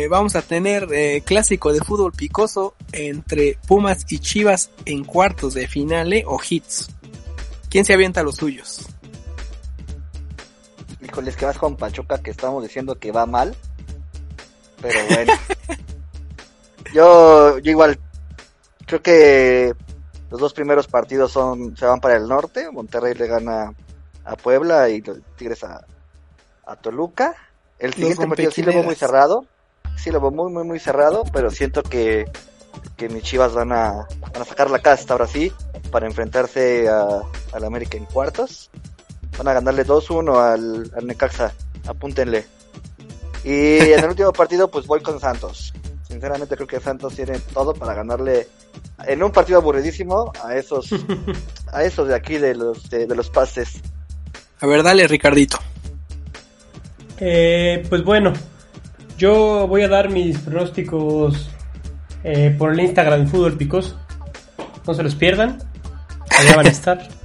[0.09, 0.87] vamos a tener
[1.25, 6.89] clásico de fútbol picoso entre Pumas y Chivas en cuartos de finale o hits.
[7.69, 8.90] ¿Quién se avienta los suyos?
[11.11, 13.57] Híjoles, que vas con Pachuca que estamos diciendo que va mal.
[14.81, 15.33] Pero bueno.
[16.95, 17.99] yo, yo igual
[18.87, 19.75] creo que
[20.31, 22.71] los dos primeros partidos son se van para el norte.
[22.71, 23.75] Monterrey le gana
[24.25, 25.85] a Puebla y los Tigres a,
[26.65, 27.35] a Toluca.
[27.81, 29.47] El siguiente partido sí lo veo muy cerrado.
[29.97, 31.25] Sí lo veo muy, muy, muy cerrado.
[31.33, 32.31] Pero siento que,
[32.97, 35.53] que mis chivas van a, van a sacar la casta ahora sí.
[35.91, 38.71] Para enfrentarse a, al América en cuartos.
[39.41, 41.55] Van a ganarle 2-1 al, al Necaxa.
[41.89, 42.45] Apúntenle.
[43.43, 45.73] Y en el último partido, pues voy con Santos.
[46.07, 48.49] Sinceramente creo que Santos tiene todo para ganarle
[49.07, 50.91] en un partido aburridísimo a esos
[51.73, 53.81] a esos de aquí de los de, de los pases.
[54.61, 55.59] A ver, dale, Ricardito.
[57.17, 58.35] Eh, pues bueno,
[59.17, 61.49] yo voy a dar mis pronósticos
[62.25, 63.97] eh, por el Instagram de Fútbol Picos.
[64.87, 65.63] No se los pierdan.
[66.29, 67.20] Allá van a estar.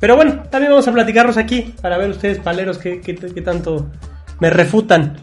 [0.00, 3.90] Pero bueno, también vamos a platicarlos aquí para ver ustedes, paleros, qué, qué- tanto
[4.40, 5.16] me refutan.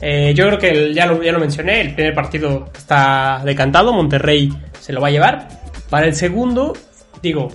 [0.00, 4.50] Eh, yo creo que ya, lo, ya lo mencioné, el primer partido está decantado, Monterrey
[4.78, 5.48] se lo va a llevar.
[5.88, 6.74] Para el segundo,
[7.22, 7.48] digo,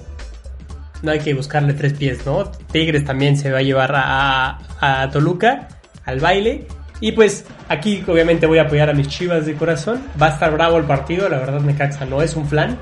[1.02, 2.52] no hay que buscarle tres pies, ¿no?
[2.72, 5.68] Tigres también se va a llevar a, a Toluca
[6.06, 6.68] al baile.
[7.02, 10.02] Y pues aquí obviamente voy a apoyar a mis chivas de corazón.
[10.22, 12.78] Va a estar bravo el partido, la verdad Necaxa no es un flan.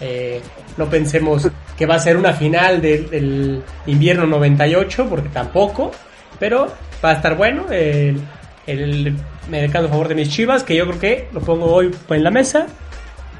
[0.00, 0.40] Eh,
[0.76, 5.90] no pensemos que va a ser una final del, invierno 98, porque tampoco.
[6.38, 6.72] Pero
[7.04, 7.66] va a estar bueno.
[7.70, 8.20] El,
[8.66, 9.16] el,
[9.48, 12.24] me decanto a favor de mis chivas, que yo creo que lo pongo hoy en
[12.24, 12.66] la mesa.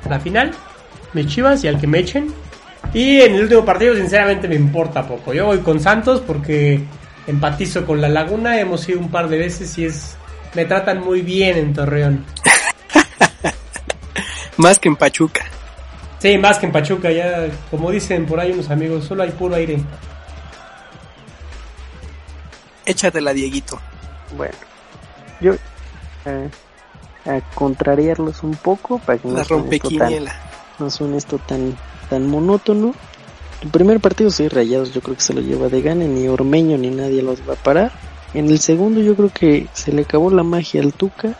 [0.09, 0.53] La final,
[1.12, 2.33] mis chivas y al que me echen.
[2.94, 5.35] Y en el último partido, sinceramente, me importa poco.
[5.35, 6.81] Yo voy con Santos porque
[7.27, 8.59] empatizo con la Laguna.
[8.59, 10.16] Hemos ido un par de veces y es
[10.55, 12.25] me tratan muy bien en Torreón.
[14.57, 15.47] Más que en Pachuca.
[16.18, 19.54] Sí, más que en Pachuca, ya como dicen por ahí unos amigos, solo hay puro
[19.54, 19.81] aire.
[22.85, 23.78] Échatela, Dieguito.
[24.37, 24.54] Bueno,
[25.40, 25.54] yo
[26.24, 26.50] eh,
[27.24, 30.12] a contrariarlos un poco para que no suene esto tan,
[30.78, 31.76] no suene esto tan,
[32.11, 32.94] tan monótono.
[33.61, 36.78] El primer partido sí, Rayados, yo creo que se lo lleva de gane, ni Ormeño
[36.78, 37.92] ni nadie los va a parar.
[38.35, 41.35] En el segundo yo creo que se le acabó la magia al Tuca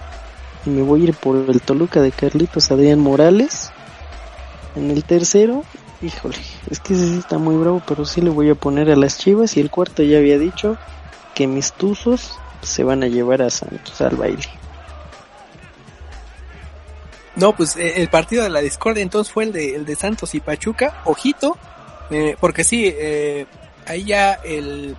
[0.65, 3.71] y me voy a ir por el Toluca de Carlitos Adrián Morales.
[4.79, 5.65] En el tercero,
[6.01, 6.37] híjole,
[6.71, 9.19] es que ese sí está muy bravo, pero sí le voy a poner a las
[9.19, 10.79] Chivas y el cuarto ya había dicho
[11.35, 14.49] que mis tuzos se van a llevar a Santos al baile.
[17.35, 20.35] No, pues eh, el partido de la discordia entonces fue el de, el de Santos
[20.35, 21.03] y Pachuca.
[21.05, 21.57] Ojito,
[22.11, 23.47] eh, porque sí, eh,
[23.87, 24.97] ahí ya el,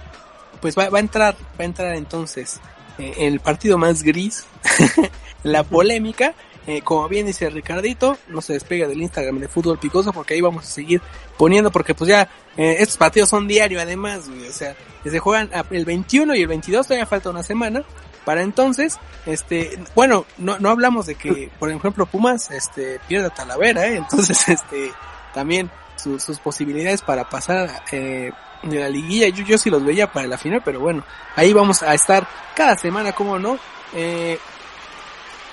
[0.61, 2.59] pues va, va a entrar, va a entrar entonces
[2.99, 4.45] eh, el partido más gris,
[5.43, 6.33] la polémica.
[6.67, 10.41] Eh, como bien dice Ricardito, no se despega del Instagram de Fútbol Picoso porque ahí
[10.41, 11.01] vamos a seguir
[11.37, 15.49] poniendo porque pues ya eh, estos partidos son diario además, güey, o sea, se juegan
[15.71, 17.83] el 21 y el 22 todavía falta una semana.
[18.25, 23.29] Para entonces, este, bueno, no, no hablamos de que, por ejemplo, Pumas, este, pierde a
[23.31, 23.95] Talavera, ¿eh?
[23.95, 24.91] entonces, este,
[25.33, 28.31] también su- sus posibilidades para pasar de
[28.63, 31.03] la liguilla, yo, yo sí los veía para la final, pero bueno,
[31.35, 33.57] ahí vamos a estar cada semana, como no,
[33.95, 34.37] eh,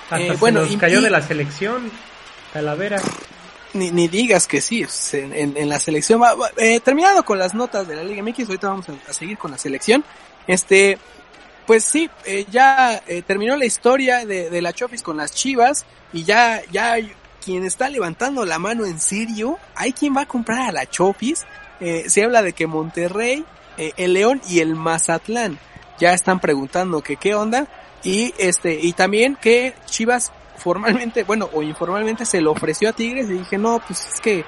[0.09, 1.91] Hasta Eh, se bueno, nos y- cayó y- de la selección.
[2.53, 3.01] Talavera.
[3.73, 6.21] ni, ni digas que sí, en, la selección.
[6.57, 9.51] Eh, terminado con las notas de la Liga MX, ahorita vamos a, a seguir con
[9.51, 10.03] la selección.
[10.47, 10.97] Este,
[11.67, 15.85] pues sí, eh, ya eh, terminó la historia de, de la Chofis con las Chivas
[16.13, 17.11] y ya, ya hay
[17.43, 21.45] quien está levantando la mano en serio, hay quien va a comprar a la Chofis.
[21.79, 23.45] Eh, se habla de que Monterrey,
[23.77, 25.59] el León y el Mazatlán
[25.99, 27.67] ya están preguntando que qué onda
[28.03, 33.29] y este y también que Chivas formalmente, bueno, o informalmente se lo ofreció a Tigres
[33.29, 34.45] y dije, no, pues es que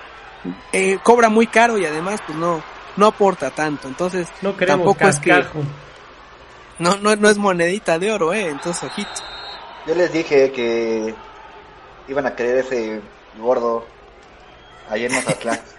[0.74, 2.62] eh, cobra muy caro y además pues no,
[2.98, 5.32] no aporta tanto, entonces No queremos tampoco es que,
[6.80, 9.10] no, no, no es monedita de oro, eh, entonces ojito.
[9.88, 11.14] Yo les dije que
[12.08, 13.02] iban a querer ese
[13.40, 13.86] gordo
[14.90, 15.60] ahí en Mazatlán.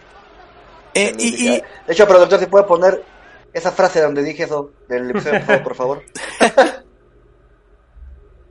[0.92, 3.04] Eh, y, De hecho, productor, si puede poner
[3.52, 6.02] esa frase donde dije eso del episodio, pasado, por favor.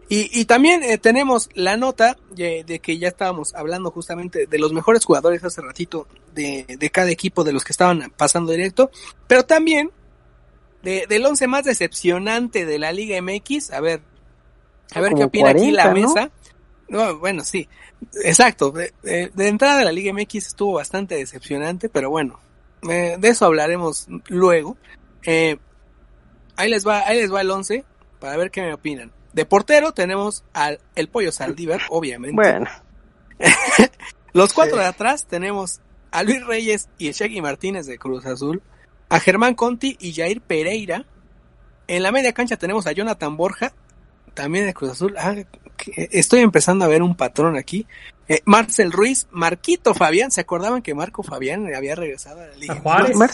[0.10, 4.58] y, y también eh, tenemos la nota de, de que ya estábamos hablando justamente de
[4.58, 8.90] los mejores jugadores hace ratito de, de cada equipo de los que estaban pasando directo,
[9.28, 9.92] pero también
[10.82, 14.02] de, del once más decepcionante de la Liga MX, a ver,
[14.94, 16.14] a ver qué Como opina aquí la 40, ¿no?
[16.14, 16.32] mesa.
[16.88, 17.70] No, bueno, sí,
[18.24, 18.72] exacto.
[18.72, 22.40] De, entrada de la Liga MX estuvo bastante decepcionante, pero bueno,
[22.90, 24.76] eh, de eso hablaremos luego.
[25.24, 25.58] Eh,
[26.56, 27.86] ahí les va, ahí les va el 11
[28.20, 29.12] para ver qué me opinan.
[29.34, 32.36] De portero tenemos al el pollo Saldívar, obviamente.
[32.36, 32.68] Bueno,
[34.34, 34.82] Los cuatro Sí.
[34.82, 38.62] de atrás tenemos a Luis Reyes y Shaggy Martínez de Cruz Azul,
[39.10, 41.06] a Germán Conti y Jair Pereira.
[41.88, 43.74] En la media cancha tenemos a Jonathan Borja,
[44.36, 45.16] también de Cruz Azul.
[45.18, 45.36] Ah,
[45.96, 47.88] estoy empezando a ver un patrón aquí.
[48.28, 52.74] Eh, Marcel Ruiz, Marquito Fabián, ¿se acordaban que Marco Fabián había regresado a la liga?
[52.76, 53.18] A Juárez.
[53.18, 53.32] Mar-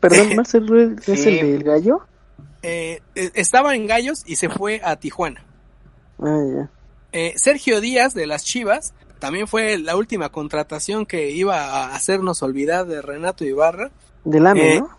[0.00, 1.38] perdón, Marcel Ruiz es Sí.
[1.38, 2.06] el del gallo.
[2.62, 5.44] Eh, eh, estaba en Gallos y se fue a Tijuana.
[6.20, 6.70] Ah, ya.
[7.12, 12.42] Eh, Sergio Díaz de las Chivas también fue la última contratación que iba a hacernos
[12.42, 13.90] olvidar de Renato Ibarra.
[14.24, 14.98] Del AME, Eh, ¿no?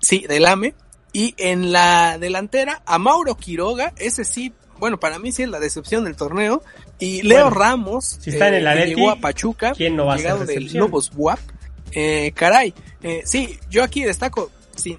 [0.00, 0.74] Sí, del AME.
[1.12, 5.60] Y en la delantera, a Mauro Quiroga, ese sí, bueno, para mí sí es la
[5.60, 6.62] decepción del torneo.
[6.98, 10.06] Y Leo Bueno, Ramos, si está en el que Atleti, llegó a Pachuca, ¿quién no
[10.06, 10.80] va a ser llegado del decepción?
[10.80, 11.38] Lobos WAP.
[11.92, 14.98] Eh, caray, eh, sí, yo aquí destaco, sí.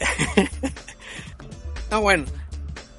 [1.94, 2.24] no, bueno,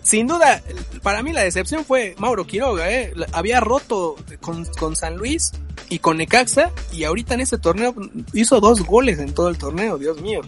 [0.02, 0.62] sin duda,
[1.04, 3.14] para mí la decepción fue Mauro Quiroga, ¿eh?
[3.34, 5.52] Había roto con, con San Luis
[5.90, 7.94] y con Necaxa y ahorita en este torneo
[8.34, 10.42] hizo dos goles en todo el torneo, Dios mío.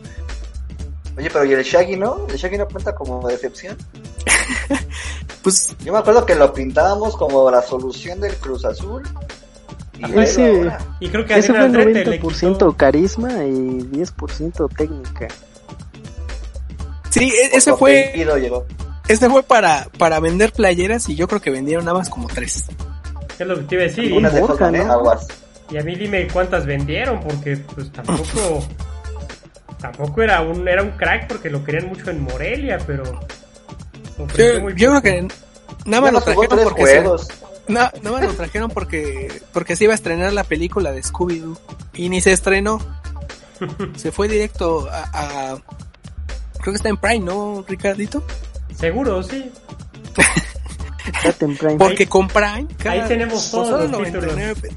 [1.17, 2.27] Oye, pero ¿y el Shaggy no?
[2.29, 3.75] ¿El Shaggy no cuenta como decepción?
[5.43, 9.01] Pues Yo me acuerdo que lo pintábamos como la solución del Cruz Azul.
[9.97, 10.69] Y ese-
[11.09, 12.73] creo que Ese fue le 90% quitó...
[12.75, 15.27] carisma y 10% técnica.
[17.17, 18.65] Sí, e- ese fue, llegó.
[19.07, 22.65] ese fue para, para vender playeras y yo creo que vendieron nada más como tres.
[23.39, 24.13] Es lo que te iba a decir.
[24.13, 24.83] Unas de ¿eh?
[24.85, 24.91] ¿no?
[24.93, 25.27] Aguas.
[25.69, 28.65] Y a mí dime cuántas vendieron, porque pues tampoco...
[29.79, 33.03] tampoco era un, era un crack porque lo querían mucho en Morelia, pero...
[34.35, 35.27] Yo, muy yo creo que
[35.85, 37.27] nada más lo trajeron porque se, juegos.
[37.67, 41.37] na- nada más lo trajeron porque porque se iba a estrenar la película de Scooby
[41.39, 41.57] Doo
[41.93, 42.79] y ni se estrenó.
[43.95, 45.57] Se fue directo a, a-
[46.67, 48.21] creo que está en Prime, ¿no, Ricardito?
[48.77, 49.49] Seguro, sí.
[51.23, 51.75] Está en Prime.
[51.77, 54.75] Porque con Prime ahí tenemos por todos los 99 pe-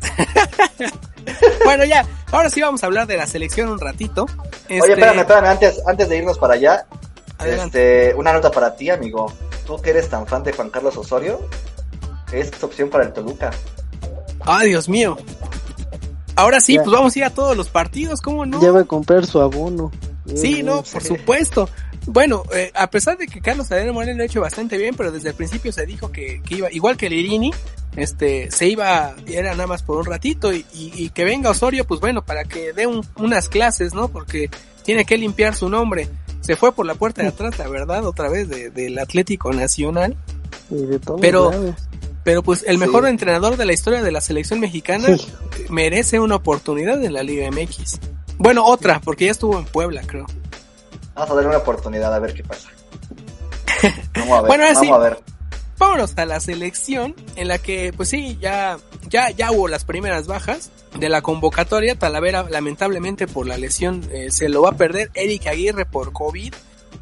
[1.64, 4.26] bueno, ya, ahora sí vamos a hablar de la selección un ratito.
[4.68, 6.86] Oye, Este, espérame, espérame, antes, antes de irnos para allá,
[7.38, 8.04] Adelante.
[8.06, 9.32] este, una nota para ti, amigo.
[9.66, 11.40] Tú que eres tan fan de Juan Carlos Osorio,
[12.32, 13.50] es tu opción para el Toluca.
[14.42, 15.16] Ah, Dios mío.
[16.36, 16.84] Ahora sí, Ya.
[16.84, 18.62] pues vamos a ir a todos los partidos, ¿cómo no?
[18.62, 19.90] Ya va a comprar su abono.
[20.34, 21.68] Sí, no, por supuesto.
[22.06, 25.12] Bueno, eh, a pesar de que Carlos Adriano Moreno lo ha hecho bastante bien, pero
[25.12, 27.52] desde el principio se dijo que, que iba, igual que Lirini,
[27.96, 31.86] este, se iba, era nada más por un ratito y, y- y que venga Osorio,
[31.86, 34.08] pues bueno, para que dé un- unas clases, ¿no?
[34.08, 34.48] Porque
[34.82, 36.08] tiene que limpiar su nombre.
[36.40, 40.16] Se fue por la puerta de atrás, la verdad, otra vez de- del Atlético Nacional.
[40.70, 41.74] Y de todos Pero-.
[42.22, 42.78] Pero pues el Sí.
[42.80, 45.26] mejor entrenador de la historia de la selección mexicana Sí.
[45.70, 47.98] merece una oportunidad en la Liga MX.
[48.40, 50.24] Bueno, otra, porque ya estuvo en Puebla, creo.
[51.14, 52.70] Vamos a darle una oportunidad a ver qué pasa.
[54.16, 55.18] Vamos a ver, Bueno, ahora vamos a ver.
[55.78, 60.26] vámonos a la selección en la que pues sí ya ya ya hubo las primeras
[60.26, 65.10] bajas de la convocatoria Talavera lamentablemente por la lesión eh, se lo va a perder
[65.14, 66.52] Eric Aguirre por COVID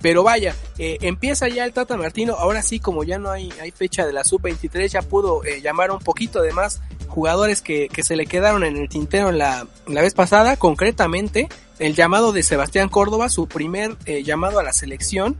[0.00, 3.70] pero vaya eh, empieza ya el Tata Martino ahora sí como ya no hay hay
[3.72, 7.88] fecha de la sub 23 ya pudo eh, llamar un poquito de más jugadores que,
[7.88, 12.42] que se le quedaron en el tintero la, la vez pasada concretamente el llamado de
[12.42, 15.36] Sebastián Córdoba su primer eh, llamado a la selección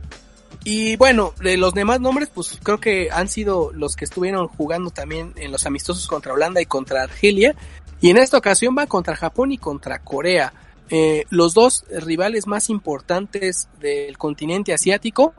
[0.63, 4.89] y bueno, de los demás nombres, pues creo que han sido los que estuvieron jugando
[4.89, 7.55] también en los amistosos contra Holanda y contra Argelia.
[8.01, 10.53] Y en esta ocasión va contra Japón y contra Corea.
[10.89, 15.33] Eh, los dos rivales más importantes del continente asiático.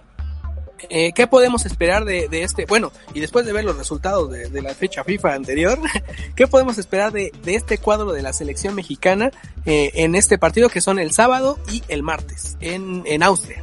[0.89, 2.65] Eh, ¿Qué podemos esperar de, de este?
[2.67, 5.79] Bueno, y después de ver los resultados de, de la fecha FIFA anterior,
[6.37, 9.31] ¿qué podemos esperar de, de este cuadro de la selección mexicana
[9.67, 13.63] eh, en este partido que son el sábado y el martes en, en Austria?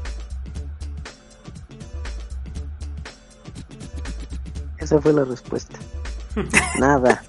[4.80, 5.78] Esa fue la respuesta.
[6.80, 7.24] Nada.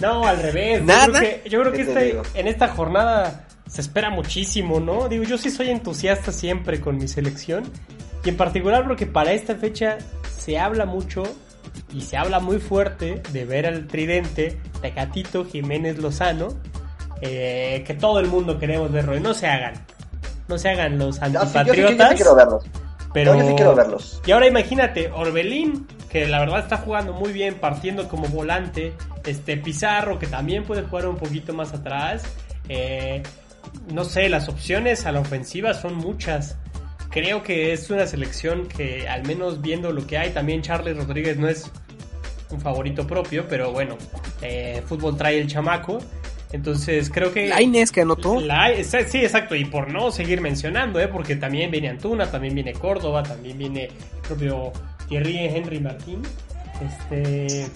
[0.00, 0.82] No, al revés.
[0.82, 1.06] ¿Nada?
[1.06, 4.80] Yo creo que, yo creo que ¿Qué te este- en esta jornada se espera muchísimo,
[4.80, 5.08] ¿no?
[5.08, 7.64] Digo, yo sí soy entusiasta siempre con mi selección.
[8.24, 9.98] Y en particular porque para esta fecha
[10.38, 11.22] se habla mucho
[11.92, 16.48] y se habla muy fuerte de ver al tridente Tecatito Jiménez Lozano.
[17.22, 19.16] eh, que todo el mundo queremos verlo.
[19.16, 19.74] Y no se hagan.
[20.48, 22.14] No se hagan los Ah, sí, yo, sí, yo sí antipatriotas.
[22.14, 22.64] quiero verlos.
[23.12, 23.34] pero...
[23.36, 24.20] Yo sí quiero verlos.
[24.26, 28.92] Y ahora imagínate, Orbelín, que la verdad está jugando muy bien, partiendo como volante.
[29.24, 32.22] Este Pizarro, que también puede jugar un poquito más atrás.
[32.68, 33.22] Eh,
[33.92, 36.56] no sé, las opciones a la ofensiva son muchas.
[37.16, 41.38] Creo que es una selección que, al menos viendo lo que hay, también Charles Rodríguez
[41.38, 41.70] no es
[42.50, 43.96] un favorito propio, pero bueno,
[44.42, 45.98] eh, fútbol trae el chamaco.
[46.52, 47.48] Entonces creo que...
[47.48, 48.38] La Inés que anotó.
[48.38, 51.08] La- sí, exacto, y por no seguir mencionando, ¿eh?
[51.08, 54.74] porque también viene Antuna, también viene Córdoba, también viene el propio
[55.08, 56.20] Thierry Henry Martín.
[56.86, 57.66] Este,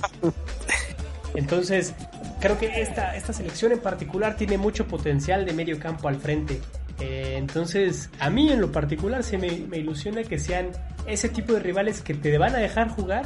[1.34, 1.94] entonces,
[2.40, 6.60] creo que esta, esta selección en particular tiene mucho potencial de medio campo al frente.
[7.00, 10.68] Eh, entonces, a mí en lo particular se me, ilusiona que sean
[11.06, 13.24] ese tipo de rivales que te van a dejar jugar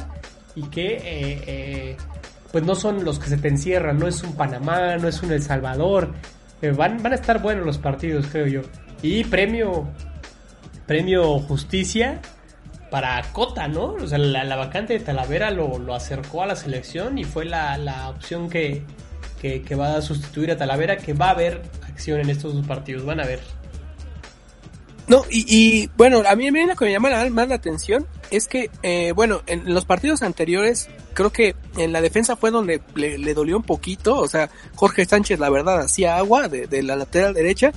[0.55, 1.97] y que eh, eh,
[2.51, 5.31] pues no son los que se te encierran, no es un Panamá, no es un
[5.31, 6.13] El Salvador.
[6.77, 8.61] Van, van a estar buenos los partidos, creo yo.
[9.01, 9.87] Y premio,
[10.87, 12.21] premio justicia
[12.89, 13.93] para Cota, ¿no?
[13.95, 17.45] O sea, la, la vacante de Talavera lo, lo acercó a la selección y fue
[17.45, 18.83] la, la opción que,
[19.41, 22.65] que, que va a sustituir a Talavera, que va a haber acción en estos dos
[22.65, 23.41] partidos, van a ver.
[25.07, 28.47] No, y, y, bueno, a mí, lo que me llama la- más la atención es
[28.47, 33.17] que, eh, bueno, en los partidos anteriores, creo que en la defensa fue donde le,
[33.19, 36.95] le dolió un poquito, o sea, Jorge Sánchez, la verdad, hacía agua de, de la
[36.95, 37.71] lateral derecha,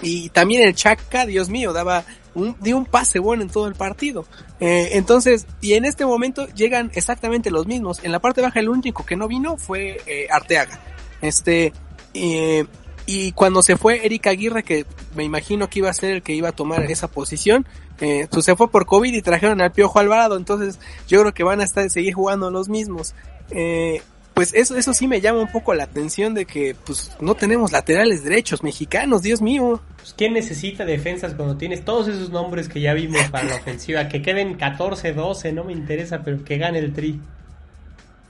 [0.00, 2.04] y también el Chaca, Dios mío, daba
[2.34, 4.24] un, dio un pase bueno en todo el partido.
[4.60, 8.00] Eh, entonces, y en este momento llegan exactamente los mismos.
[8.02, 10.80] En la parte baja, el único que no vino fue eh, Arteaga.
[11.20, 11.74] Este,
[12.14, 12.64] eh,
[13.12, 14.86] y cuando se fue Eric Aguirre, que
[15.16, 17.66] me imagino que iba a ser el que iba a tomar esa posición,
[18.00, 21.42] eh, pues se fue por COVID y trajeron al Piojo Alvarado, entonces yo creo que
[21.42, 23.14] van a estar seguir jugando los mismos.
[23.50, 24.00] Eh,
[24.32, 27.72] pues eso, eso sí me llama un poco la atención de que pues no tenemos
[27.72, 29.82] laterales derechos mexicanos, Dios mío.
[29.96, 34.08] Pues, ¿Quién necesita defensas cuando tienes todos esos nombres que ya vimos para la ofensiva?
[34.08, 37.20] Que queden 14, 12, no me interesa, pero que gane el tri.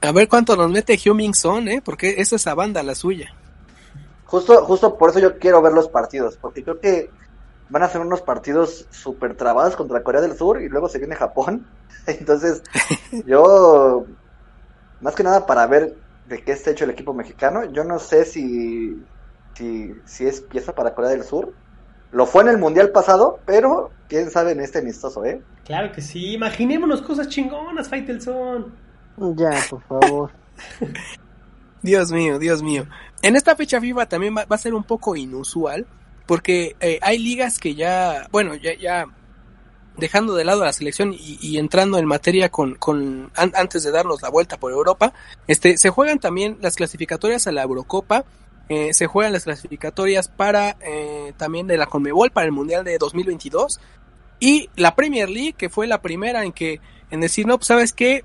[0.00, 3.34] A ver cuánto nos mete Huming Son, eh, porque esa es esa banda la suya.
[4.30, 7.10] Justo, justo por eso yo quiero ver los partidos, porque creo que
[7.68, 11.16] van a ser unos partidos súper trabados contra Corea del Sur y luego se viene
[11.16, 11.66] Japón.
[12.06, 12.62] Entonces,
[13.26, 14.04] yo,
[15.00, 15.96] más que nada para ver
[16.28, 19.04] de qué está hecho el equipo mexicano, yo no sé si,
[19.54, 21.52] si, si es pieza para Corea del Sur.
[22.12, 25.42] Lo fue en el Mundial pasado, pero quién sabe en este amistoso, ¿eh?
[25.64, 28.72] Claro que sí, imaginémonos cosas chingonas, Faitelson.
[29.34, 30.30] Ya, por favor.
[31.82, 32.86] Dios mío, Dios mío.
[33.22, 35.86] En esta fecha FIFA también va, a ser un poco inusual,
[36.26, 39.06] porque eh, hay ligas que ya, bueno, ya, ya
[39.96, 44.22] dejando de lado la selección y, entrando en materia con, con an- antes de darnos
[44.22, 45.12] la vuelta por Europa,
[45.46, 48.24] este, se juegan también las clasificatorias a la Eurocopa,
[48.68, 52.98] eh, se juegan las clasificatorias para eh, también de la Conmebol para el Mundial de
[52.98, 53.80] 2022
[54.38, 57.92] y la Premier League que fue la primera en que en decir no, pues sabes
[57.92, 58.24] qué,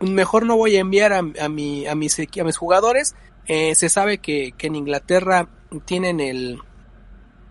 [0.00, 3.14] mejor no voy a enviar a, mi, a, mis, a mis jugadores.
[3.46, 5.48] Eh, se sabe que, que en Inglaterra
[5.84, 6.58] tienen el...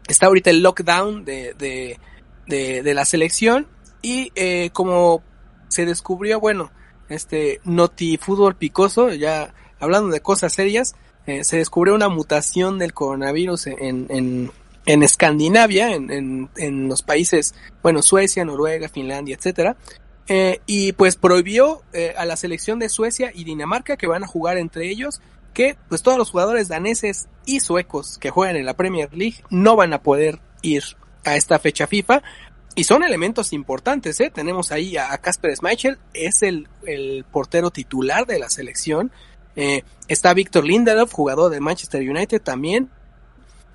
[0.07, 1.99] Está ahorita el lockdown de, de,
[2.47, 3.67] de, de la selección
[4.01, 5.21] y eh, como
[5.67, 6.71] se descubrió, bueno,
[7.07, 10.95] este Noti Fútbol Picoso, ya hablando de cosas serias,
[11.27, 14.51] eh, se descubrió una mutación del coronavirus en, en,
[14.85, 17.53] en Escandinavia, en, en, en los países,
[17.83, 19.77] bueno, Suecia, Noruega, Finlandia, etcétera,
[20.27, 24.27] eh, y pues prohibió eh, a la selección de Suecia y Dinamarca que van a
[24.27, 25.21] jugar entre ellos
[25.53, 29.75] que pues todos los jugadores daneses y suecos que juegan en la Premier League no
[29.75, 30.83] van a poder ir
[31.25, 32.21] a esta fecha FIFA
[32.73, 34.31] y son elementos importantes, ¿eh?
[34.33, 39.11] Tenemos ahí a Casper Schmeichel, es el, el portero titular de la selección.
[39.57, 42.89] Eh, está Víctor Lindelof, jugador de Manchester United también.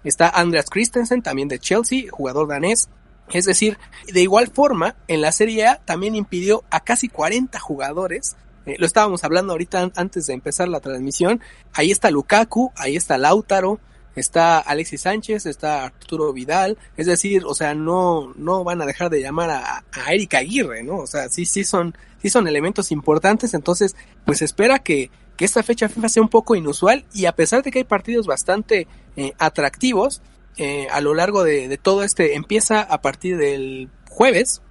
[0.03, 2.89] Está Andreas Christensen, también de Chelsea, jugador danés.
[3.33, 3.79] Es decir,
[4.13, 8.37] de igual forma, en la Serie A también impidió a casi 40 jugadores.
[8.67, 11.41] Eh, lo estábamos hablando ahorita an- antes de empezar la transmisión.
[11.73, 13.81] Ahí está Lukaku, ahí está Lautaro,
[14.15, 16.79] está Alexis Sánchez, está Arturo Vidal.
[16.97, 20.83] Es decir, o sea, no, no van a dejar de llamar a, a Erika Aguirre,
[20.83, 20.97] ¿no?
[20.99, 23.55] O sea, sí, sí son, sí son elementos importantes.
[23.55, 27.63] Entonces, pues espera que, que esta fecha FIFA sea un poco inusual y a pesar
[27.63, 30.23] de que hay partidos bastante eh, atractivos,
[30.59, 34.63] eh, a lo largo de, de todo este, empieza a partir del jueves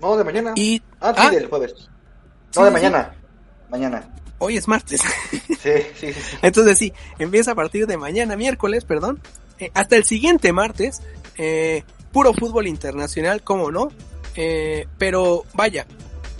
[0.00, 0.52] No, de mañana.
[0.56, 1.74] y Ah, sí, ah, del jueves.
[1.76, 1.86] sí,
[2.56, 3.14] No, de sí, mañana.
[3.68, 4.08] Mañana.
[4.38, 5.00] hoy es martes.
[5.30, 6.20] Sí, sí, sí.
[6.20, 6.36] sí.
[6.42, 9.20] Entonces sí, empieza a partir de mañana, miércoles, perdón,
[9.58, 11.02] eh, hasta el siguiente martes,
[11.38, 13.88] eh, puro fútbol internacional, cómo no,
[14.36, 15.86] eh, pero vaya,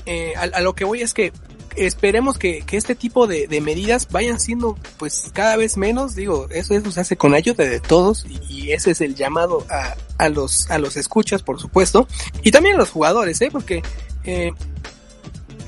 [0.05, 1.33] eh, a, a lo que voy es que
[1.77, 6.47] esperemos que, que este tipo de, de medidas vayan siendo pues cada vez menos, digo,
[6.51, 9.95] eso, eso se hace con ayuda de todos y, y ese es el llamado a,
[10.19, 12.07] a los a los escuchas, por supuesto,
[12.43, 13.49] y también a los jugadores, ¿eh?
[13.53, 13.83] porque
[14.25, 14.53] eh,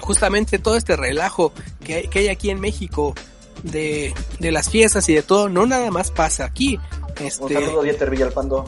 [0.01, 1.53] justamente todo este relajo
[1.85, 3.15] que hay, que hay aquí en México
[3.63, 6.79] de, de las fiestas y de todo, no nada más pasa aquí.
[7.21, 8.65] Un Este, saludo, Dieter Villalpando.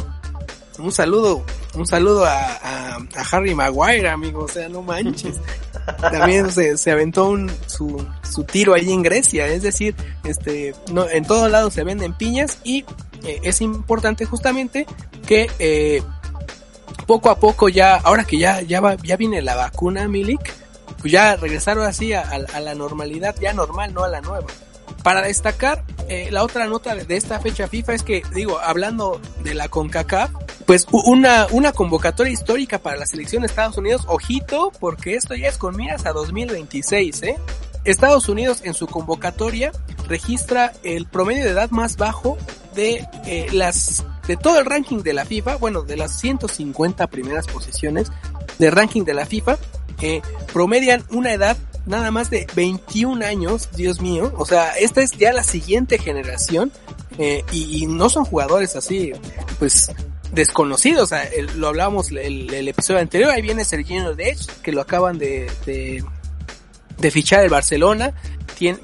[0.78, 5.36] un saludo, un saludo a, a, a Harry Maguire, amigo, o sea, no manches.
[6.00, 11.08] También se, se aventó un, su, su tiro allí en Grecia, es decir, este, no,
[11.08, 12.84] en todos lados se venden piñas y
[13.24, 14.86] eh, es importante justamente
[15.26, 16.02] que eh,
[17.06, 20.52] poco a poco ya, ahora que ya, ya va, ya viene la vacuna, Milik,
[21.00, 24.46] pues ya regresaron así a, a- a la normalidad, ya normal, no a la nueva.
[25.02, 29.54] Para destacar, eh, la otra nota de, esta fecha FIFA es que, digo, hablando de
[29.54, 30.30] la CONCACAF,
[30.66, 35.48] pues una, una convocatoria histórica para la selección de Estados Unidos, ojito, porque esto ya
[35.48, 37.36] es con miras a 2026, ¿eh?
[37.84, 39.72] Estados Unidos en su convocatoria
[40.06, 42.36] registra el promedio de edad más bajo
[42.74, 47.46] de eh, las de todo el ranking de la FIFA, bueno, de las 150 primeras
[47.46, 48.12] posiciones
[48.58, 49.58] de ranking de la FIFA,
[50.02, 50.22] eh,
[50.52, 55.32] promedian una edad nada más de 21 años, Dios mío, o sea, esta es ya
[55.32, 56.70] la siguiente generación
[57.18, 59.12] eh, y, no son jugadores así,
[59.58, 59.92] pues
[60.32, 61.02] desconocidos.
[61.02, 63.30] O sea, lo hablábamos el, el episodio anterior.
[63.30, 66.02] Ahí viene Sergio Dech, que lo acaban de, de,
[66.98, 68.14] de fichar el Barcelona.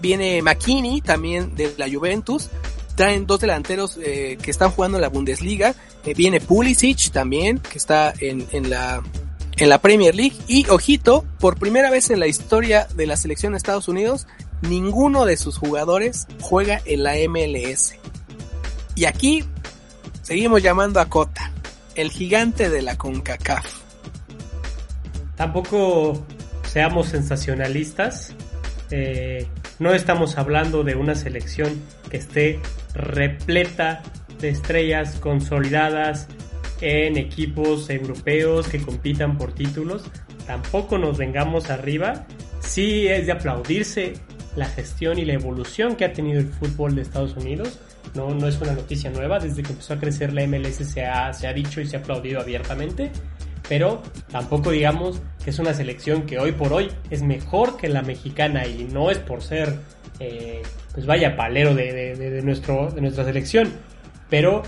[0.01, 2.49] Viene McKinney, también de la Juventus.
[2.95, 5.75] Traen dos delanteros eh, que están jugando en la Bundesliga.
[6.05, 9.03] Eh, viene Pulisic también, que está en, en la
[9.59, 10.37] en la Premier League.
[10.47, 14.27] Y ojito, por primera vez en la historia de la selección de Estados Unidos,
[14.63, 17.97] ninguno de sus jugadores juega en la MLS.
[18.95, 19.45] Y aquí
[20.23, 21.53] seguimos llamando a Cota,
[21.95, 23.67] el gigante de la CONCACAF.
[25.37, 26.25] Tampoco
[26.67, 28.35] seamos sensacionalistas.
[28.91, 29.47] Eh,
[29.79, 31.81] no estamos hablando de una selección
[32.11, 32.61] que esté
[32.95, 34.03] repleta
[34.41, 36.29] de estrellas consolidadas
[36.81, 40.05] en equipos europeos que compitan por títulos.
[40.47, 42.27] Tampoco nos vengamos arriba.
[42.61, 44.15] Sí es de aplaudirse
[44.57, 47.79] la gestión y la evolución que ha tenido el fútbol de Estados Unidos.
[48.15, 49.39] No, no es una noticia nueva.
[49.39, 52.01] Desde que empezó a crecer la MLS se ha, se ha dicho y se ha
[52.01, 53.11] aplaudido abiertamente
[53.69, 54.01] pero
[54.31, 58.65] tampoco digamos que es una selección que hoy por hoy es mejor que la mexicana
[58.65, 59.75] y no es por ser,
[60.21, 60.63] eh,
[60.95, 63.73] pues vaya, palero de, de- de- nuestro, de nuestra selección,
[64.31, 64.63] pero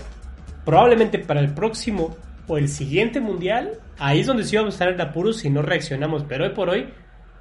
[0.69, 2.15] probablemente para el próximo
[2.47, 5.63] o el siguiente mundial, ahí es donde sí vamos a estar en apuros si no
[5.63, 6.93] reaccionamos, pero hoy por hoy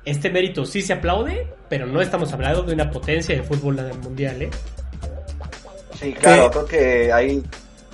[0.07, 4.41] este mérito sí se aplaude, pero no estamos hablando de una potencia de fútbol mundial,
[4.41, 4.51] ¿eh?
[6.01, 6.51] Sí, claro, ¿Qué?
[6.51, 7.43] creo que ahí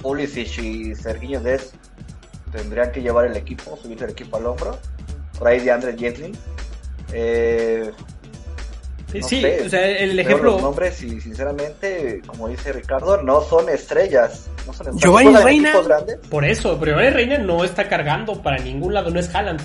[0.01, 1.74] Pulisic y Serginho Dest
[2.53, 4.78] tendrían que llevar el equipo, subirse el equipo al hombro.
[5.37, 6.32] Por ahí de Andre Jetlin.
[7.12, 7.91] Eh,
[9.21, 10.53] no sí, sé, o sea, el ejemplo...
[10.53, 14.49] los nombres y sinceramente, como dice Ricardo, no son estrellas.
[14.67, 15.01] No son estrellas.
[15.03, 15.73] Giovanni Reina.
[16.31, 19.61] Por eso, pero Giovanni Reina no está cargando para ningún lado, no es Haaland.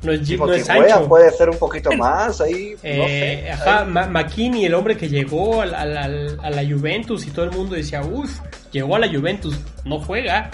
[0.00, 1.08] No es, Gi- no es Sancho.
[1.08, 2.74] puede ser un poquito más ahí.
[2.74, 3.50] no Eh, sé.
[3.50, 3.86] ajá, ahí.
[3.88, 7.50] Ma- McKinney, el hombre que llegó al- al- al- a la Juventus y todo el
[7.50, 8.38] mundo decía, uff,
[8.70, 10.50] llegó a la Juventus, no juega.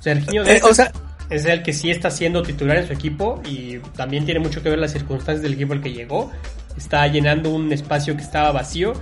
[0.00, 0.90] Serginho Eh, o sea,
[1.30, 4.68] es el que sí está siendo titular en su equipo y también tiene mucho que
[4.68, 6.30] ver las circunstancias del equipo al que llegó.
[6.76, 8.92] Está llenando un espacio que estaba vacío.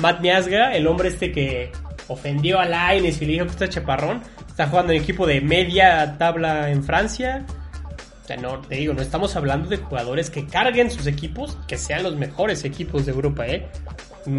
[0.00, 1.70] Matt Miasga, el hombre este que
[2.08, 6.16] ofendió a Laines y le dijo que está chaparrón, está jugando en equipo de media
[6.18, 7.44] tabla en Francia.
[8.26, 12.02] O no, te digo, no estamos hablando de jugadores que carguen sus equipos, que sean
[12.02, 13.68] los mejores equipos de Europa, ¿eh?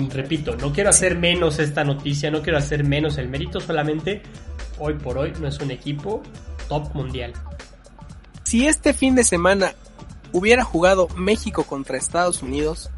[0.09, 4.23] Repito, no quiero hacer menos esta noticia, no quiero hacer menos el mérito, solamente
[4.79, 6.23] hoy por hoy no es un equipo
[6.67, 7.33] top mundial.
[8.43, 9.73] si este fin de semana
[10.31, 12.89] hubiera jugado México contra Estados Unidos,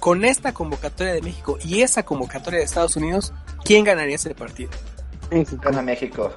[0.00, 3.32] con esta convocatoria de México y esa convocatoria de Estados Unidos,
[3.64, 4.70] ¿quién ganaría ese partido?
[5.30, 5.60] México.
[5.62, 6.32] Gana México.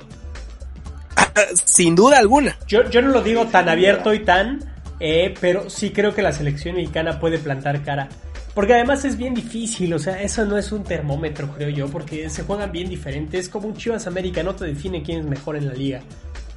[1.54, 2.58] Sin duda alguna.
[2.68, 4.60] Yo, yo no lo digo tan abierto y tan,
[5.00, 8.10] eh, pero sí creo que la selección mexicana puede plantar cara.
[8.54, 12.30] Porque además es bien difícil, o sea, eso no es un termómetro, creo yo, porque
[12.30, 13.46] se juegan bien diferentes.
[13.46, 16.02] Es como un Chivas América, no te define quién es mejor en la liga.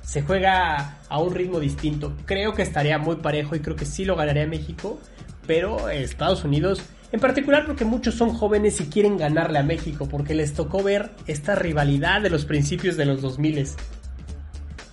[0.05, 2.15] Se juega a un ritmo distinto.
[2.27, 5.01] Creo que estaría muy parejo y creo que sí lo ganaría México,
[5.47, 10.35] pero Estados Unidos, en particular porque muchos son jóvenes y quieren ganarle a México, porque
[10.35, 13.75] les tocó ver esta rivalidad de los principios de los 2000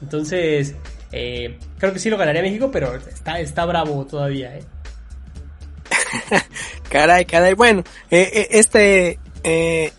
[0.01, 0.75] entonces,
[1.11, 4.63] eh, creo que sí lo ganaría México, pero está, está bravo todavía, ¿eh?
[6.89, 7.53] Caray, caray.
[7.53, 9.19] Bueno, eh, eh, este,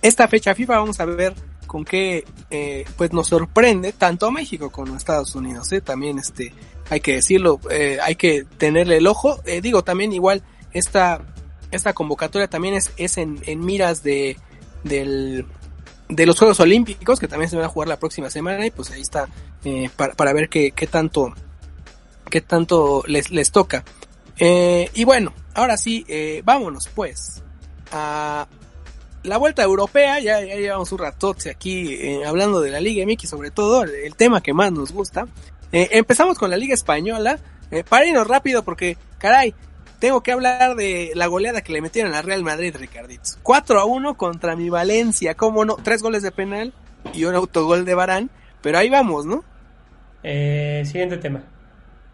[0.02, 1.32] esta fecha FIFA vamos a ver
[1.72, 5.72] con qué eh, pues nos sorprende tanto a México como a Estados Unidos.
[5.72, 5.80] ¿eh?
[5.80, 6.52] También este,
[6.90, 9.40] hay que decirlo, eh, hay que tenerle el ojo.
[9.46, 10.42] Eh, digo, también igual
[10.74, 11.22] esta,
[11.70, 14.36] esta convocatoria también es, es en, en miras de,
[14.84, 15.46] del,
[16.10, 18.90] de los Juegos Olímpicos que también se van a jugar la próxima semana y pues
[18.90, 19.30] ahí está
[19.64, 21.32] eh, para, para ver qué, qué tanto,
[22.28, 23.82] qué tanto les, les toca.
[24.36, 26.04] Eh, y bueno, ahora sí,
[26.44, 27.42] vámonos pues
[27.92, 28.46] a
[29.22, 30.18] la vuelta europea.
[30.20, 33.90] Ya, ya llevamos un ratote aquí eh, hablando de la Liga MX, sobre todo el,
[33.94, 35.26] el tema que más nos gusta.
[35.72, 37.38] Eh, empezamos con la Liga Española.
[37.70, 39.54] Eh, para irnos rápido porque, caray,
[39.98, 43.38] tengo que hablar de la goleada que le metieron a Real Madrid, Ricarditos.
[43.42, 46.74] 4 a 1 contra mi Valencia, cómo no, tres goles de penal
[47.14, 48.30] y un autogol de Barán.
[48.60, 49.42] Pero ahí vamos, ¿no?
[50.22, 51.42] Eh, siguiente tema.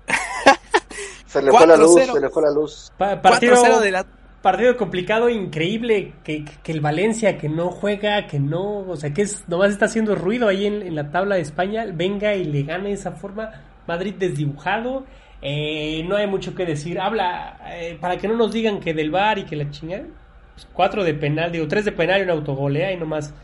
[1.26, 2.12] Se le fue la luz, 4-0.
[2.14, 2.92] se le fue la luz.
[2.96, 4.06] Pa- partido, 4-0 de la
[4.42, 9.22] partido complicado, increíble, que, que- el Valencia que no juega, que no, o sea, que
[9.22, 12.62] es, nomás está haciendo ruido ahí en, en la tabla de España, venga y le
[12.62, 13.50] gane de esa forma.
[13.86, 15.06] Madrid desdibujado,
[15.42, 17.00] eh, no hay mucho que decir.
[17.00, 20.04] Habla, eh, para que no nos digan que del bar y que la chingada.
[20.54, 23.34] pues, cuatro de penal, digo, tres de penal y un autogol, eh, ahí nomás.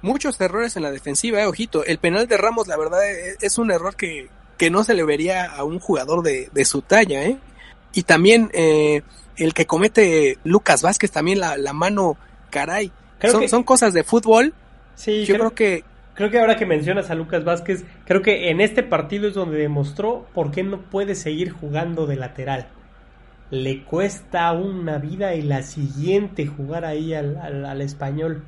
[0.00, 1.84] muchos errores en la defensiva, eh, ojito.
[1.84, 3.00] El penal de Ramos, la verdad,
[3.40, 6.82] es un error que, que no se le vería a un jugador de, de su
[6.82, 7.38] talla, ¿eh?
[7.94, 9.02] Y también eh,
[9.36, 12.16] el que comete Lucas Vázquez, también la, la mano,
[12.50, 12.92] caray.
[13.18, 14.54] Creo son, que- son cosas de fútbol
[14.94, 18.60] Sí, Yo creo que Creo que ahora que mencionas a Lucas Vázquez, creo que en
[18.60, 22.68] este partido es donde demostró por qué no puede seguir jugando de lateral.
[23.50, 28.44] Le cuesta una vida y la siguiente jugar ahí al, al- al español.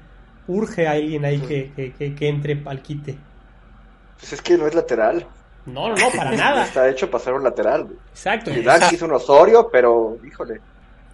[0.47, 3.17] Urge a alguien ahí que, que, que- que entre al quite.
[4.21, 5.27] Pues es que no es lateral.
[5.65, 6.65] No, no, no, para nada.
[6.65, 7.85] Está hecho para ser un lateral.
[7.85, 7.97] güey.
[8.11, 8.53] Exacto.
[8.53, 10.61] Zidane quiso un Osorio, pero híjole.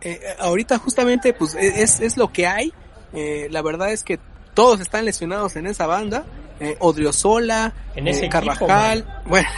[0.02, 2.72] Eh, ahorita justamente pues e- es, es lo que hay.
[3.12, 4.18] Eh, la verdad es que
[4.54, 6.24] todos están lesionados en esa banda.
[6.60, 9.48] Eh, Odriozola, En eh, ese equipo, Carvajal, bueno,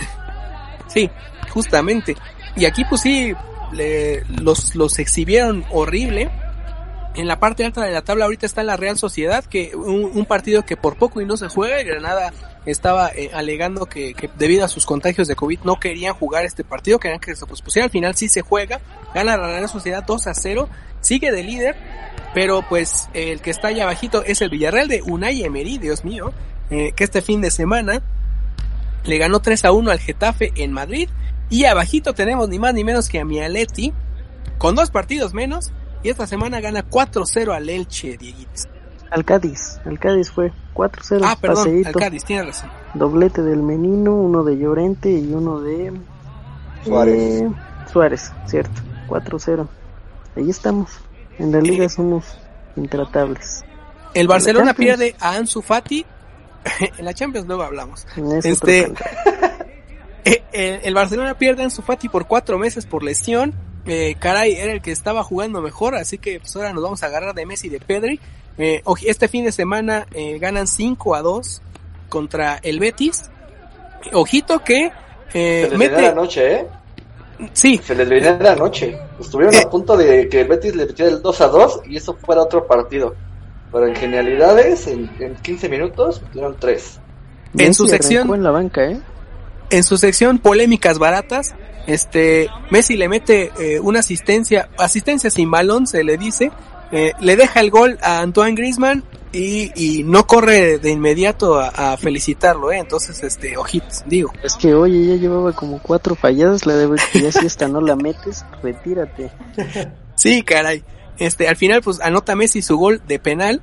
[0.89, 1.11] sí,
[1.51, 2.17] justamente.
[2.57, 3.33] Y aquí pues sí,
[3.73, 6.31] le- los, los exhibieron horrible.
[7.15, 10.65] En la parte alta de la tabla ahorita está la Real Sociedad, que un, partido
[10.65, 11.83] que por poco y no se juega.
[11.83, 12.33] Granada
[12.65, 16.65] estaba eh, alegando que, que debido a sus contagios de COVID no querían jugar este
[16.65, 17.85] partido, querían que se pospusiera.
[17.85, 18.81] Al final sí se juega,
[19.15, 20.69] gana la Real Sociedad 2 a 0,
[21.01, 21.77] sigue de líder,
[22.33, 26.33] pero pues el que está allá abajito es el Villarreal de Unai Emery, Dios mío,
[26.71, 28.03] eh, que este fin de semana
[29.05, 31.11] le ganó 3 a 1 al Getafe en Madrid.
[31.51, 33.93] Y abajito tenemos ni más ni menos que a Mialetti,
[34.57, 35.73] con dos partidos menos,
[36.03, 38.67] y esta semana gana 4-0 al Elche, Dieguitos.
[39.11, 41.21] Al Cádiz, al Cádiz fue 4-0.
[41.23, 41.89] Ah, perdón, paseíto.
[41.89, 42.71] al Cádiz, tiene razón.
[42.95, 45.93] Doblete del Menino, uno de Llorente y uno de
[46.85, 47.43] Suárez.
[47.43, 47.51] eh,
[47.93, 48.81] Suárez, cierto.
[49.09, 49.69] 4-0.
[50.37, 50.91] Ahí estamos.
[51.39, 52.25] En la liga somos
[52.77, 53.63] intratables.
[54.15, 56.07] El Barcelona pierde a Ansu Fati.
[56.99, 58.07] en la Champions luego hablamos.
[58.43, 58.93] Este-.
[60.25, 63.53] Eh, el, el Barcelona pierde a Ansu Fati por cuatro meses por lesión.
[63.87, 67.07] Eh, caray, era el que estaba jugando mejor, así que pues ahora nos vamos a
[67.07, 68.21] agarrar de Messi y de Pedri.
[68.59, 71.63] Eh, este fin de semana eh, ganan 5 a 2
[72.09, 73.25] contra el Betis.
[74.13, 74.93] Ojito que
[75.35, 76.15] eh, Se les venía la mete...
[76.15, 76.67] noche, ¿eh?
[77.53, 78.97] Sí, Se les venía la noche.
[79.19, 82.15] Estuvieron a punto de que el Betis le metiera el 2 a 2 y eso
[82.15, 83.15] fuera otro partido.
[83.73, 87.01] Pero en genialidades, en, en 15 minutos, metieron 3.
[87.59, 89.01] en su sección- en la banca, ¿eh?
[89.71, 91.55] en su sección polémicas baratas,
[91.87, 96.51] este Messi le mete eh, una asistencia, asistencia sin balón se le dice,
[96.91, 101.69] eh, le deja el gol a Antoine Griezmann y, y no corre de inmediato a,
[101.69, 102.79] a felicitarlo, eh.
[102.79, 104.33] entonces este ojitos, digo.
[104.43, 107.97] Es que oye, ya llevaba como cuatro falladas, la de ya si esta no la
[107.97, 109.31] metes, retírate.
[110.15, 110.85] Sí, caray.
[111.19, 113.63] Este, al final, pues anota Messi su gol de penal.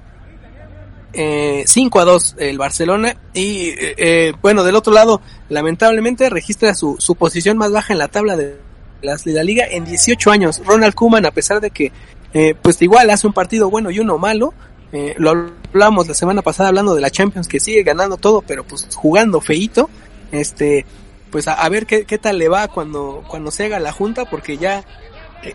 [1.11, 3.15] Eh, 5 a 2 el Barcelona.
[3.33, 7.99] Y eh, eh, bueno, del otro lado, lamentablemente registra su, su posición más baja en
[7.99, 8.59] la tabla de,
[9.01, 10.61] de la liga en 18 años.
[10.65, 11.91] Ronald Koeman, a pesar de que,
[12.33, 14.53] eh, pues igual hace un partido bueno y uno malo.
[14.91, 15.29] eh, lo
[15.71, 19.41] hablamos la semana pasada hablando de la Champions que sigue ganando todo, pero pues jugando
[19.41, 19.89] feito.
[20.31, 20.85] Este,
[21.31, 24.83] pues a, ver qué, tal le va cuando, cuando se haga la junta, porque ya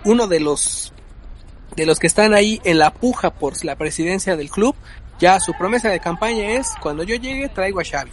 [0.04, 0.92] uno de los
[1.76, 4.76] de los que están ahí en la puja por la presidencia del club,
[5.18, 8.10] ya su promesa de campaña es cuando yo llegue traigo a Xavi.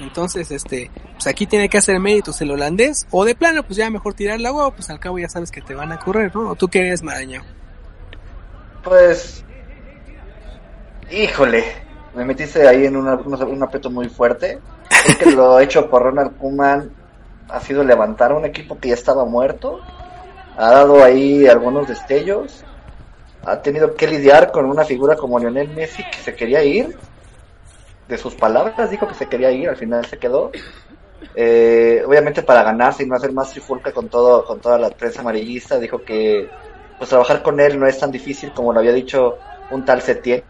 [0.00, 3.90] Entonces, este, pues aquí tiene que hacer méritos el holandés, o de plano, pues ya
[3.90, 6.48] mejor tirar la huevo, pues al cabo ya sabes que te van a correr, ¿no?
[6.50, 7.44] ¿O tú qué eres, Marañao?
[8.82, 9.44] Pues.
[11.10, 11.64] Híjole.
[12.14, 14.58] Me metiste ahí en una- un, un aprieto muy fuerte.
[14.88, 16.90] Creo que lo hecho por Ronald Koeman
[17.48, 19.80] ha sido levantar a un equipo que ya estaba muerto.
[20.56, 22.64] Ha dado ahí algunos destellos.
[23.44, 26.96] Ha tenido que lidiar con una figura como Lionel Messi que se quería ir.
[28.08, 30.50] De sus palabras dijo que se quería ir, al final se quedó.
[31.34, 35.20] Eh, obviamente para ganarse y no hacer más trifulca con todo con toda la prensa
[35.20, 36.48] amarillista dijo que
[36.96, 39.38] pues trabajar con él no es tan difícil como lo había dicho
[39.70, 40.42] un tal Setien.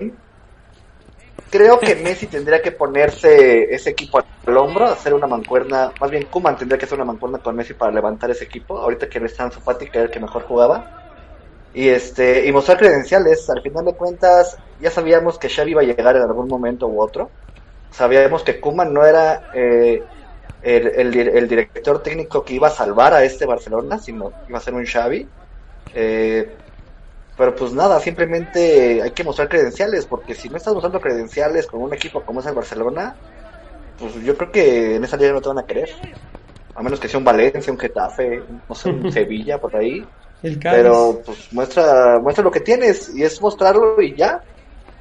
[1.51, 6.27] Creo que Messi tendría que ponerse ese equipo al hombro, hacer una mancuerna, más bien
[6.27, 9.27] Kuman tendría que hacer una mancuerna con Messi para levantar ese equipo, ahorita que no
[9.27, 11.10] está en su que era el que mejor jugaba.
[11.73, 15.85] Y este, y mostrar credenciales, al final de cuentas, ya sabíamos que Xavi iba a
[15.85, 17.33] llegar en algún momento u otro.
[17.91, 20.07] Sabíamos que Kuman no era eh,
[20.61, 24.59] el, el, dir- el director técnico que iba a salvar a este Barcelona, sino iba
[24.59, 25.33] a ser un Xavi.
[25.93, 26.61] Eh,
[27.37, 31.83] pero pues nada, simplemente hay que mostrar credenciales, porque si no estás mostrando credenciales con
[31.83, 33.19] un equipo como es el Barcelona,
[33.97, 35.89] pues yo creo que en esa liga no te van a querer.
[36.75, 40.13] A menos que sea un Valencia, un Getafe, no sé, un Sevilla por ahí.
[40.43, 40.59] El.
[40.59, 44.43] Pero pues muestra, muestra lo que tienes y es mostrarlo y ya.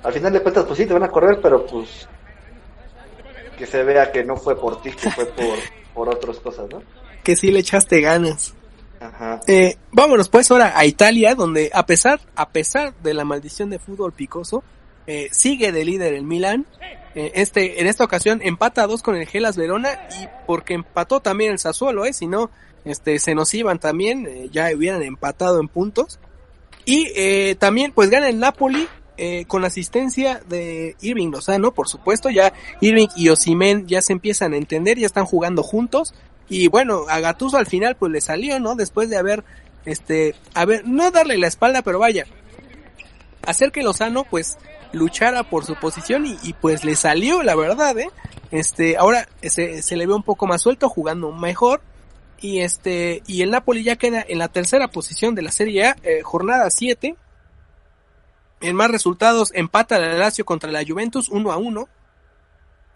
[0.04, 2.08] Al final de cuentas, pues sí, te van a correr, pero pues
[3.58, 5.58] que se vea que no fue por ti, que fue por,
[5.94, 6.82] por otras cosas, ¿no?
[7.24, 8.54] Que sí le echaste ganas.
[9.02, 9.42] Ajá.
[9.48, 13.80] Eh, vámonos pues ahora a Italia, donde a pesar, a pesar de la maldición de
[13.80, 14.64] fútbol picoso,
[15.12, 16.68] eh, sigue de líder el Milan.
[17.16, 19.90] Eh, este, en esta ocasión empata a dos con el Gelas Verona
[20.22, 22.52] y porque empató también el Sassuolo, eh, si no,
[22.86, 26.20] este, se nos iban también, eh, ya hubieran empatado en puntos.
[26.86, 32.30] Y eh, también pues gana el Napoli eh, con asistencia de Irving Lozano, por supuesto,
[32.30, 36.14] ya Irving y Osimen ya se empiezan a entender, ya están jugando juntos,
[36.48, 38.76] y bueno, a Gatuso al final pues le salió, ¿no?
[38.76, 39.44] Después de haber,
[39.86, 42.26] este, a ver, no darle la espalda, pero vaya,
[43.46, 44.58] hacer que Lozano pues
[44.94, 48.10] luchara por su posición y, y pues le salió, la verdad, ¿eh?
[48.52, 51.82] Este, ahora se, se le ve un poco más suelto, jugando mejor,
[52.42, 55.96] y este, y el Napoli ya queda en la tercera posición de la Serie A,
[56.04, 57.16] eh, jornada 7.
[58.62, 61.88] En más resultados, empata la Lazio contra la Juventus 1 a 1.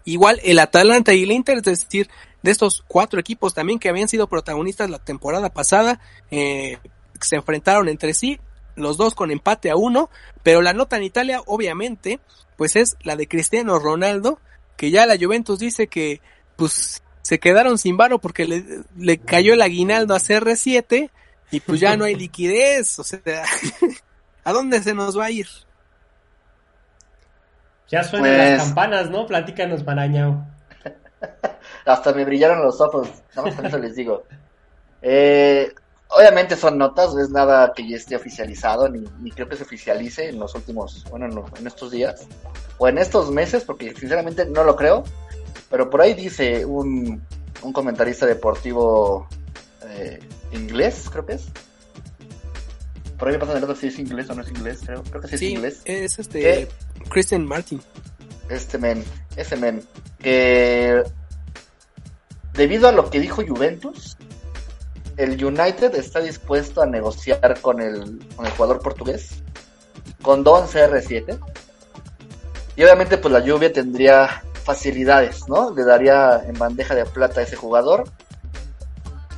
[0.06, 2.10] Igual el Atalanta y el Inter, es decir,
[2.42, 6.78] de estos cuatro equipos también que habían sido protagonistas la temporada pasada, eh,
[7.22, 8.40] se enfrentaron entre sí,
[8.76, 10.10] los dos con empate a uno,
[10.42, 12.20] pero la nota en Italia, obviamente,
[12.58, 14.40] pues es la de Cristiano Ronaldo,
[14.78, 16.22] que ya la Juventus dice que,
[16.56, 18.64] pues, se quedaron sin varo porque le,
[18.96, 21.10] le cayó el aguinaldo a CR7
[21.50, 23.20] y pues ya no hay liquidez, o sea,
[24.44, 25.48] ¿a dónde se nos va a ir?
[27.90, 29.26] Ya suenan Pues- las campanas, ¿no?
[29.28, 30.46] Platícanos, Marañao.
[31.86, 34.24] Hasta me brillaron los ojos, nada más con eso les digo.
[35.02, 35.72] Eh,
[36.10, 39.64] obviamente son notas, no es nada que ya esté oficializado, ni, ni creo que se
[39.64, 42.26] oficialice en los últimos, bueno, no, en estos días,
[42.78, 45.04] o en estos meses, porque sinceramente no lo creo,
[45.74, 47.20] pero por ahí dice un,
[47.64, 49.28] un comentarista deportivo
[49.90, 50.20] eh,
[50.52, 51.46] inglés, creo que es.
[53.18, 55.22] Por ahí me pasan el dato si es inglés o no es inglés, creo, creo
[55.24, 56.68] que sí es inglés es este.
[57.10, 57.82] Christian Martin.
[58.50, 59.04] este men,
[59.36, 59.82] ese men,
[60.20, 61.02] que
[62.54, 64.16] debido a lo que dijo Juventus,
[65.18, 69.42] el United está dispuesto a negociar con el, con el jugador portugués,
[70.22, 71.40] con Don CR7,
[72.76, 75.72] y obviamente pues la lluvia tendría facilidades, ¿no?
[75.74, 78.06] Le daría en bandeja de plata a ese jugador,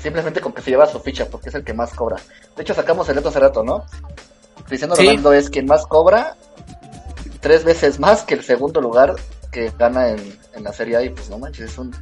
[0.01, 2.17] simplemente con que se lleva su ficha, porque es el que más cobra.
[2.55, 3.85] De hecho sacamos el dato hace rato, ¿no?
[4.67, 5.05] Cristiano Sí.
[5.05, 6.35] Ronaldo es quien más cobra,
[7.39, 9.15] tres veces más que el segundo lugar
[9.51, 11.95] que gana en, en la Serie A y pues no manches, es un,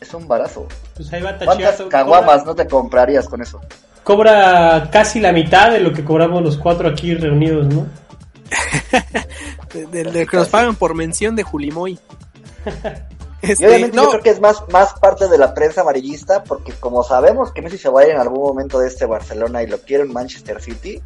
[0.00, 0.66] es un barazo.
[0.96, 1.88] Pues ahí va ¿Cuántas Tachiato.
[1.88, 3.60] caguamas no te comprarías con eso?
[4.04, 7.86] Cobra casi la mitad de lo que cobramos los cuatro aquí reunidos, ¿no?
[9.72, 11.98] De, de- de que nos pagan por mención de Julimoy.
[13.40, 16.42] Y Este, obviamente no, yo creo que es más, más parte de la prensa amarillista
[16.42, 19.62] porque como sabemos que Messi se va a ir en algún momento de este Barcelona
[19.62, 21.00] y lo quiere en Manchester City,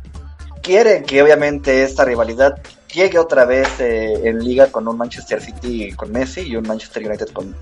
[0.63, 2.57] quieren que obviamente esta rivalidad
[2.93, 7.07] llegue otra vez eh, en liga con un Manchester City con Messi y un Manchester
[7.07, 7.55] United con...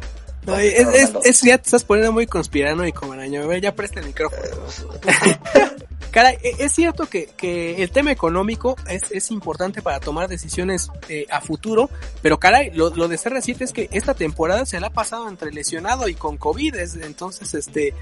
[0.59, 3.42] es, es- es- ya te estás poniendo muy conspiranoico, Maraño.
[3.42, 4.42] A ver, ya presta el micrófono.
[6.11, 10.88] Caray, e- es cierto que, que el tema económico es, es importante para tomar decisiones
[11.09, 11.88] eh, a futuro,
[12.20, 15.53] pero caray, lo, lo de CR7 es que esta temporada se la ha pasado entre
[15.53, 17.94] lesionado y con COVID, es- entonces este,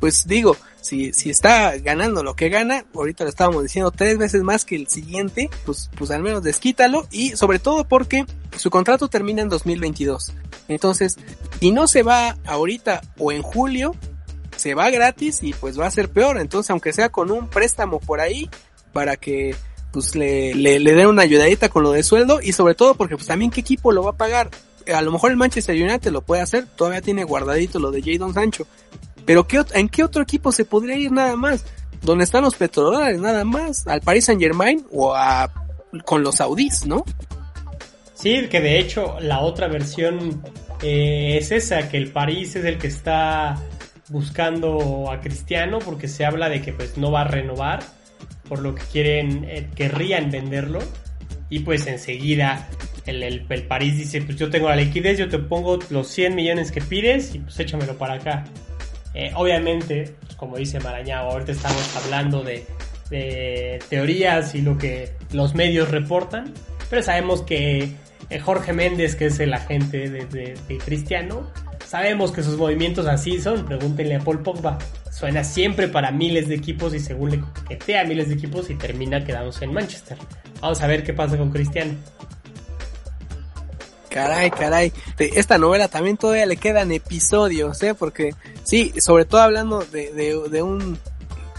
[0.00, 4.42] pues digo, si, si está ganando lo que gana, ahorita lo estábamos diciendo tres veces
[4.42, 8.24] más que el siguiente, pues, pues al menos desquítalo y sobre todo porque
[8.56, 10.32] su contrato termina en 2022.
[10.68, 11.18] Entonces,
[11.60, 13.94] si no se va ahorita o en julio,
[14.56, 16.38] se va gratis y pues va a ser peor.
[16.38, 18.48] Entonces, aunque sea con un préstamo por ahí,
[18.92, 19.54] para que
[19.92, 23.16] pues le, le, le den una ayudadita con lo de sueldo y sobre todo porque
[23.16, 24.50] pues también qué equipo lo va a pagar.
[24.92, 28.34] A lo mejor el Manchester United lo puede hacer, todavía tiene guardadito lo de Jadon
[28.34, 28.66] Sancho.
[29.30, 31.64] Pero ¿qué, ¿en qué otro equipo se podría ir nada más?
[32.02, 33.86] ¿Dónde están los petrodólares nada más?
[33.86, 35.14] ¿Al Paris Saint Germain o
[36.04, 37.04] con los saudíes, no?
[38.12, 40.42] Sí, que de hecho la otra versión
[40.82, 43.56] eh, es esa, que el París es el que está
[44.08, 47.84] buscando a Cristiano porque se habla de que pues no va a renovar,
[48.48, 50.80] por lo que quieren, eh, querrían venderlo
[51.48, 52.68] y pues enseguida
[53.06, 56.34] el, el, el París dice pues yo tengo la liquidez, yo te pongo los 100
[56.34, 58.44] millones que pides y pues échamelo para acá.
[59.14, 62.64] Eh, obviamente, como dice Marañao, ahorita estamos hablando de,
[63.88, 66.52] teorías y lo que los medios reportan,
[66.88, 67.92] pero sabemos que
[68.30, 71.50] eh, Jorge Méndez, que es el agente de, de- de Cristiano,
[71.84, 73.66] sabemos que sus movimientos así son.
[73.66, 74.78] Pregúntenle a Paul Pogba.
[75.10, 78.76] Suena siempre para miles de equipos y según le coquetea a miles de equipos y
[78.76, 80.16] termina quedándose en Manchester.
[80.60, 81.94] Vamos a ver qué pasa con Cristiano.
[84.10, 84.92] Caray, caray.
[85.18, 87.94] Esta novela también todavía le quedan episodios, ¿eh?
[87.94, 88.34] Porque,
[88.64, 90.98] sí, sobre todo hablando de, de, de un,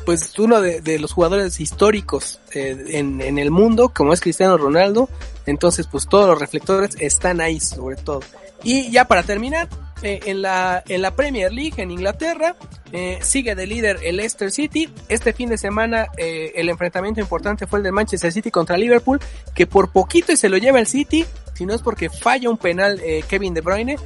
[0.06, 4.58] pues uno de, de los jugadores históricos eh, en, en el mundo, como es Cristiano
[4.58, 5.10] Ronaldo.
[5.46, 8.20] Entonces, pues todos los reflectores están ahí, sobre todo.
[8.64, 9.70] Y ya para terminar,
[10.04, 12.56] eh, en, la, en la Premier League en Inglaterra,
[12.92, 14.90] eh, sigue de líder el Leicester City.
[15.08, 19.20] Este fin de semana eh, el enfrentamiento importante fue el de Manchester City contra Liverpool,
[19.56, 23.00] que por poquito se lo lleva el City, si no es porque falla un penal
[23.04, 23.98] eh, Kevin De Bruyne.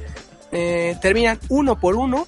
[0.52, 2.26] Eh, terminan uno por uno,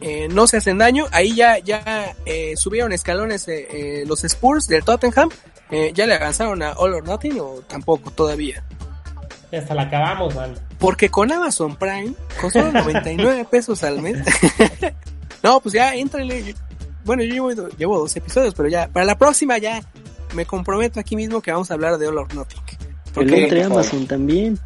[0.00, 1.06] eh, no se hacen daño.
[1.12, 3.46] Ahí ya, ya eh, subieron escalones
[4.06, 5.28] los Spurs del Tottenham.
[5.94, 8.64] ¿Ya le avanzaron a All or Nothing o tampoco todavía?
[9.52, 10.54] Hasta la acabamos, man.
[10.78, 14.18] Porque con Amazon Prime, con solo 99 pesos al mes.
[15.42, 16.54] no, pues ya, éntrale.
[17.04, 19.80] Bueno, yo llevo, llevo, dos episodios, pero ya, para la próxima ya
[20.34, 22.89] me comprometo aquí mismo que vamos a hablar de All or Nothing.
[23.14, 24.58] Porque entre Amazon también.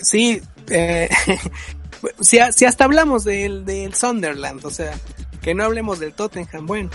[0.00, 1.08] Sí, eh,
[2.20, 4.92] si, si, hasta hablamos del, del Sunderland, o sea,
[5.40, 6.90] que no hablemos del Tottenham, bueno.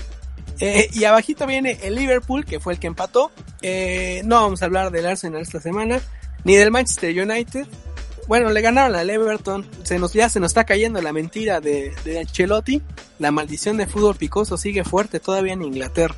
[0.59, 3.32] Eh, y abajito viene el Liverpool, que fue el que empató.
[3.61, 5.99] Eh, no vamos a hablar del Arsenal esta semana,
[6.43, 7.67] ni del Manchester United.
[8.28, 9.65] Bueno, le ganaron al Everton.
[9.84, 12.82] Se nos, ya se nos está cayendo la mentira de, de Ancelotti.
[13.19, 16.15] La maldición de fútbol picoso sigue fuerte todavía en Inglaterra.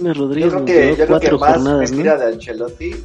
[0.00, 2.20] Rodríguez yo creo que, yo creo que más mentira ¿no?
[2.20, 2.96] de Ancelotti.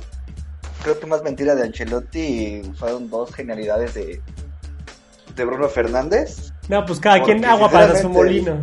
[0.83, 4.21] Creo que más mentira de Ancelotti fueron dos genialidades de,
[5.35, 6.51] de Bruno Fernández.
[6.69, 8.59] No, pues cada quien agua para su molino.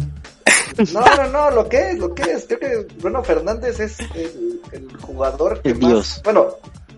[0.92, 2.46] No, no, no, lo que es, lo que es.
[2.48, 5.90] Creo que Bruno Fernández es el, el jugador que el más.
[5.90, 6.20] Dios.
[6.24, 6.48] Bueno,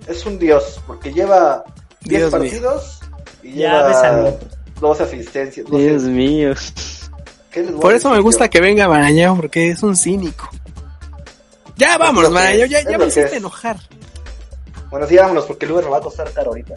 [0.06, 1.62] es un dios, porque lleva
[2.02, 3.00] 10 Dios partidos
[3.42, 4.38] y Ya, lleva bésalo.
[4.80, 5.68] dos asistencias.
[5.68, 6.54] no sé, Dios mío.
[7.50, 8.50] ¿qué les voy Por eso me gusta yo?
[8.50, 10.48] que venga Marañao, porque es un cínico.
[11.76, 13.76] Ya Marañao, es, ya, ya me hiciste enojar.
[14.91, 16.74] Bueno, sí, vámonos, porque el Uber nos va a costar caro ahorita.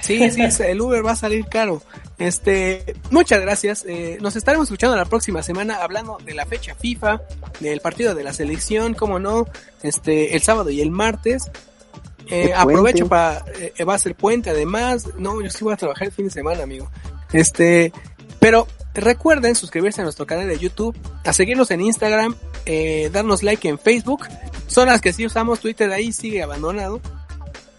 [0.00, 1.82] Sí, sí, el Uber va a salir caro.
[2.18, 3.84] Este, muchas gracias.
[3.88, 7.22] Eh, nos estaremos escuchando la próxima semana hablando de la fecha FIFA,
[7.60, 9.46] del partido de la selección, como no,
[9.82, 11.50] este, el sábado y el martes.
[12.30, 15.08] Eh, aprovecho para, eh, va a ser puente además.
[15.18, 16.90] No, yo sí voy a trabajar el fin de semana, amigo.
[17.32, 17.92] Este,
[18.38, 22.36] pero recuerden suscribirse a nuestro canal de YouTube, a seguirnos en Instagram,
[23.10, 24.26] darnos like en Facebook.
[24.66, 27.00] Son las que sí usamos, Twitter ahí sigue abandonado.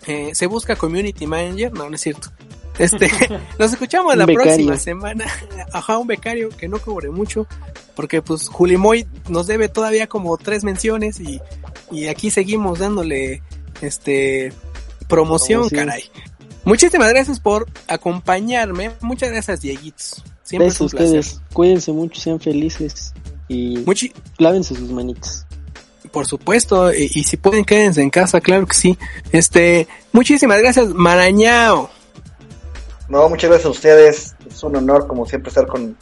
[0.08, 2.30] Eh, se busca Community Manager, no, no es cierto.
[2.78, 3.10] Este,
[3.60, 4.52] nos escuchamos la becario.
[4.52, 5.26] próxima semana.
[5.74, 7.48] Ajá, un becario que no cobre mucho,
[7.96, 11.42] porque pues Julimoy nos debe todavía como tres menciones y,
[11.92, 13.42] y aquí seguimos dándole
[13.82, 14.54] este
[15.08, 15.86] promoción, Promoción.
[15.88, 16.04] caray.
[16.66, 18.92] Muchísimas gracias por acompañarme.
[19.02, 20.24] Muchas gracias, Dieguitos.
[20.44, 21.20] Siempre es Besos un placer.
[21.20, 21.42] ustedes.
[21.54, 23.14] Cuídense mucho, sean felices.
[23.48, 25.45] Y Muchi- lávense sus manitas.
[26.16, 28.98] Por supuesto, y, y si pueden quédense en casa, claro que sí.
[29.34, 31.90] Este, muchísimas gracias, Marañao.
[33.10, 34.36] No, muchas gracias a ustedes.
[34.50, 35.98] Es un honor, como siempre, estar con,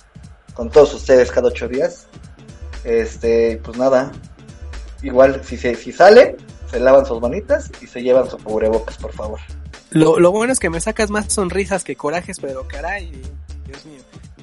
[0.53, 2.05] con todos ustedes cada ocho días.
[2.83, 4.11] Este, pues nada.
[5.01, 6.37] Igual, si, se, si sale,
[6.69, 9.39] se lavan sus manitas y se llevan su cubrebocas, por favor.
[9.89, 13.19] Lo, lo bueno es que me sacas más sonrisas que corajes, pero caray.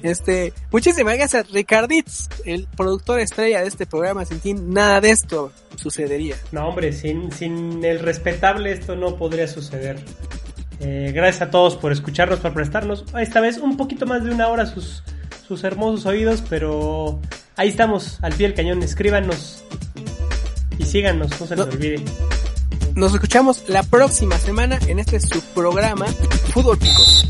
[0.03, 4.25] Este, muchísimas gracias, Ricarditz, el productor estrella de este programa.
[4.25, 6.35] Sin ti, nada de esto sucedería.
[6.51, 10.03] No, hombre, sin, sin el respetable esto no podría suceder.
[10.79, 14.47] Eh, gracias a todos por escucharnos, por prestarnos esta vez un poquito más de una
[14.47, 15.03] hora sus,
[15.47, 17.19] sus hermosos oídos, pero
[17.55, 18.81] ahí estamos, al pie del cañón.
[18.81, 19.63] Escríbanos
[20.79, 21.71] y síganos, no se les No.
[21.71, 22.03] olvide.
[22.95, 26.07] Nos escuchamos la próxima semana en este subprograma
[26.53, 27.27] Fútbol Picos.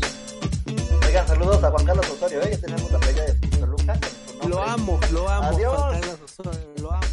[1.06, 2.50] Oigan, saludos a Juan Carlos Osorio, ¿eh?
[2.50, 3.98] que tenemos la playa de Toluca.
[4.48, 5.48] Lo amo, lo amo.
[5.48, 5.76] Adiós.
[5.76, 7.11] Juan Carlos Osorio, lo amo.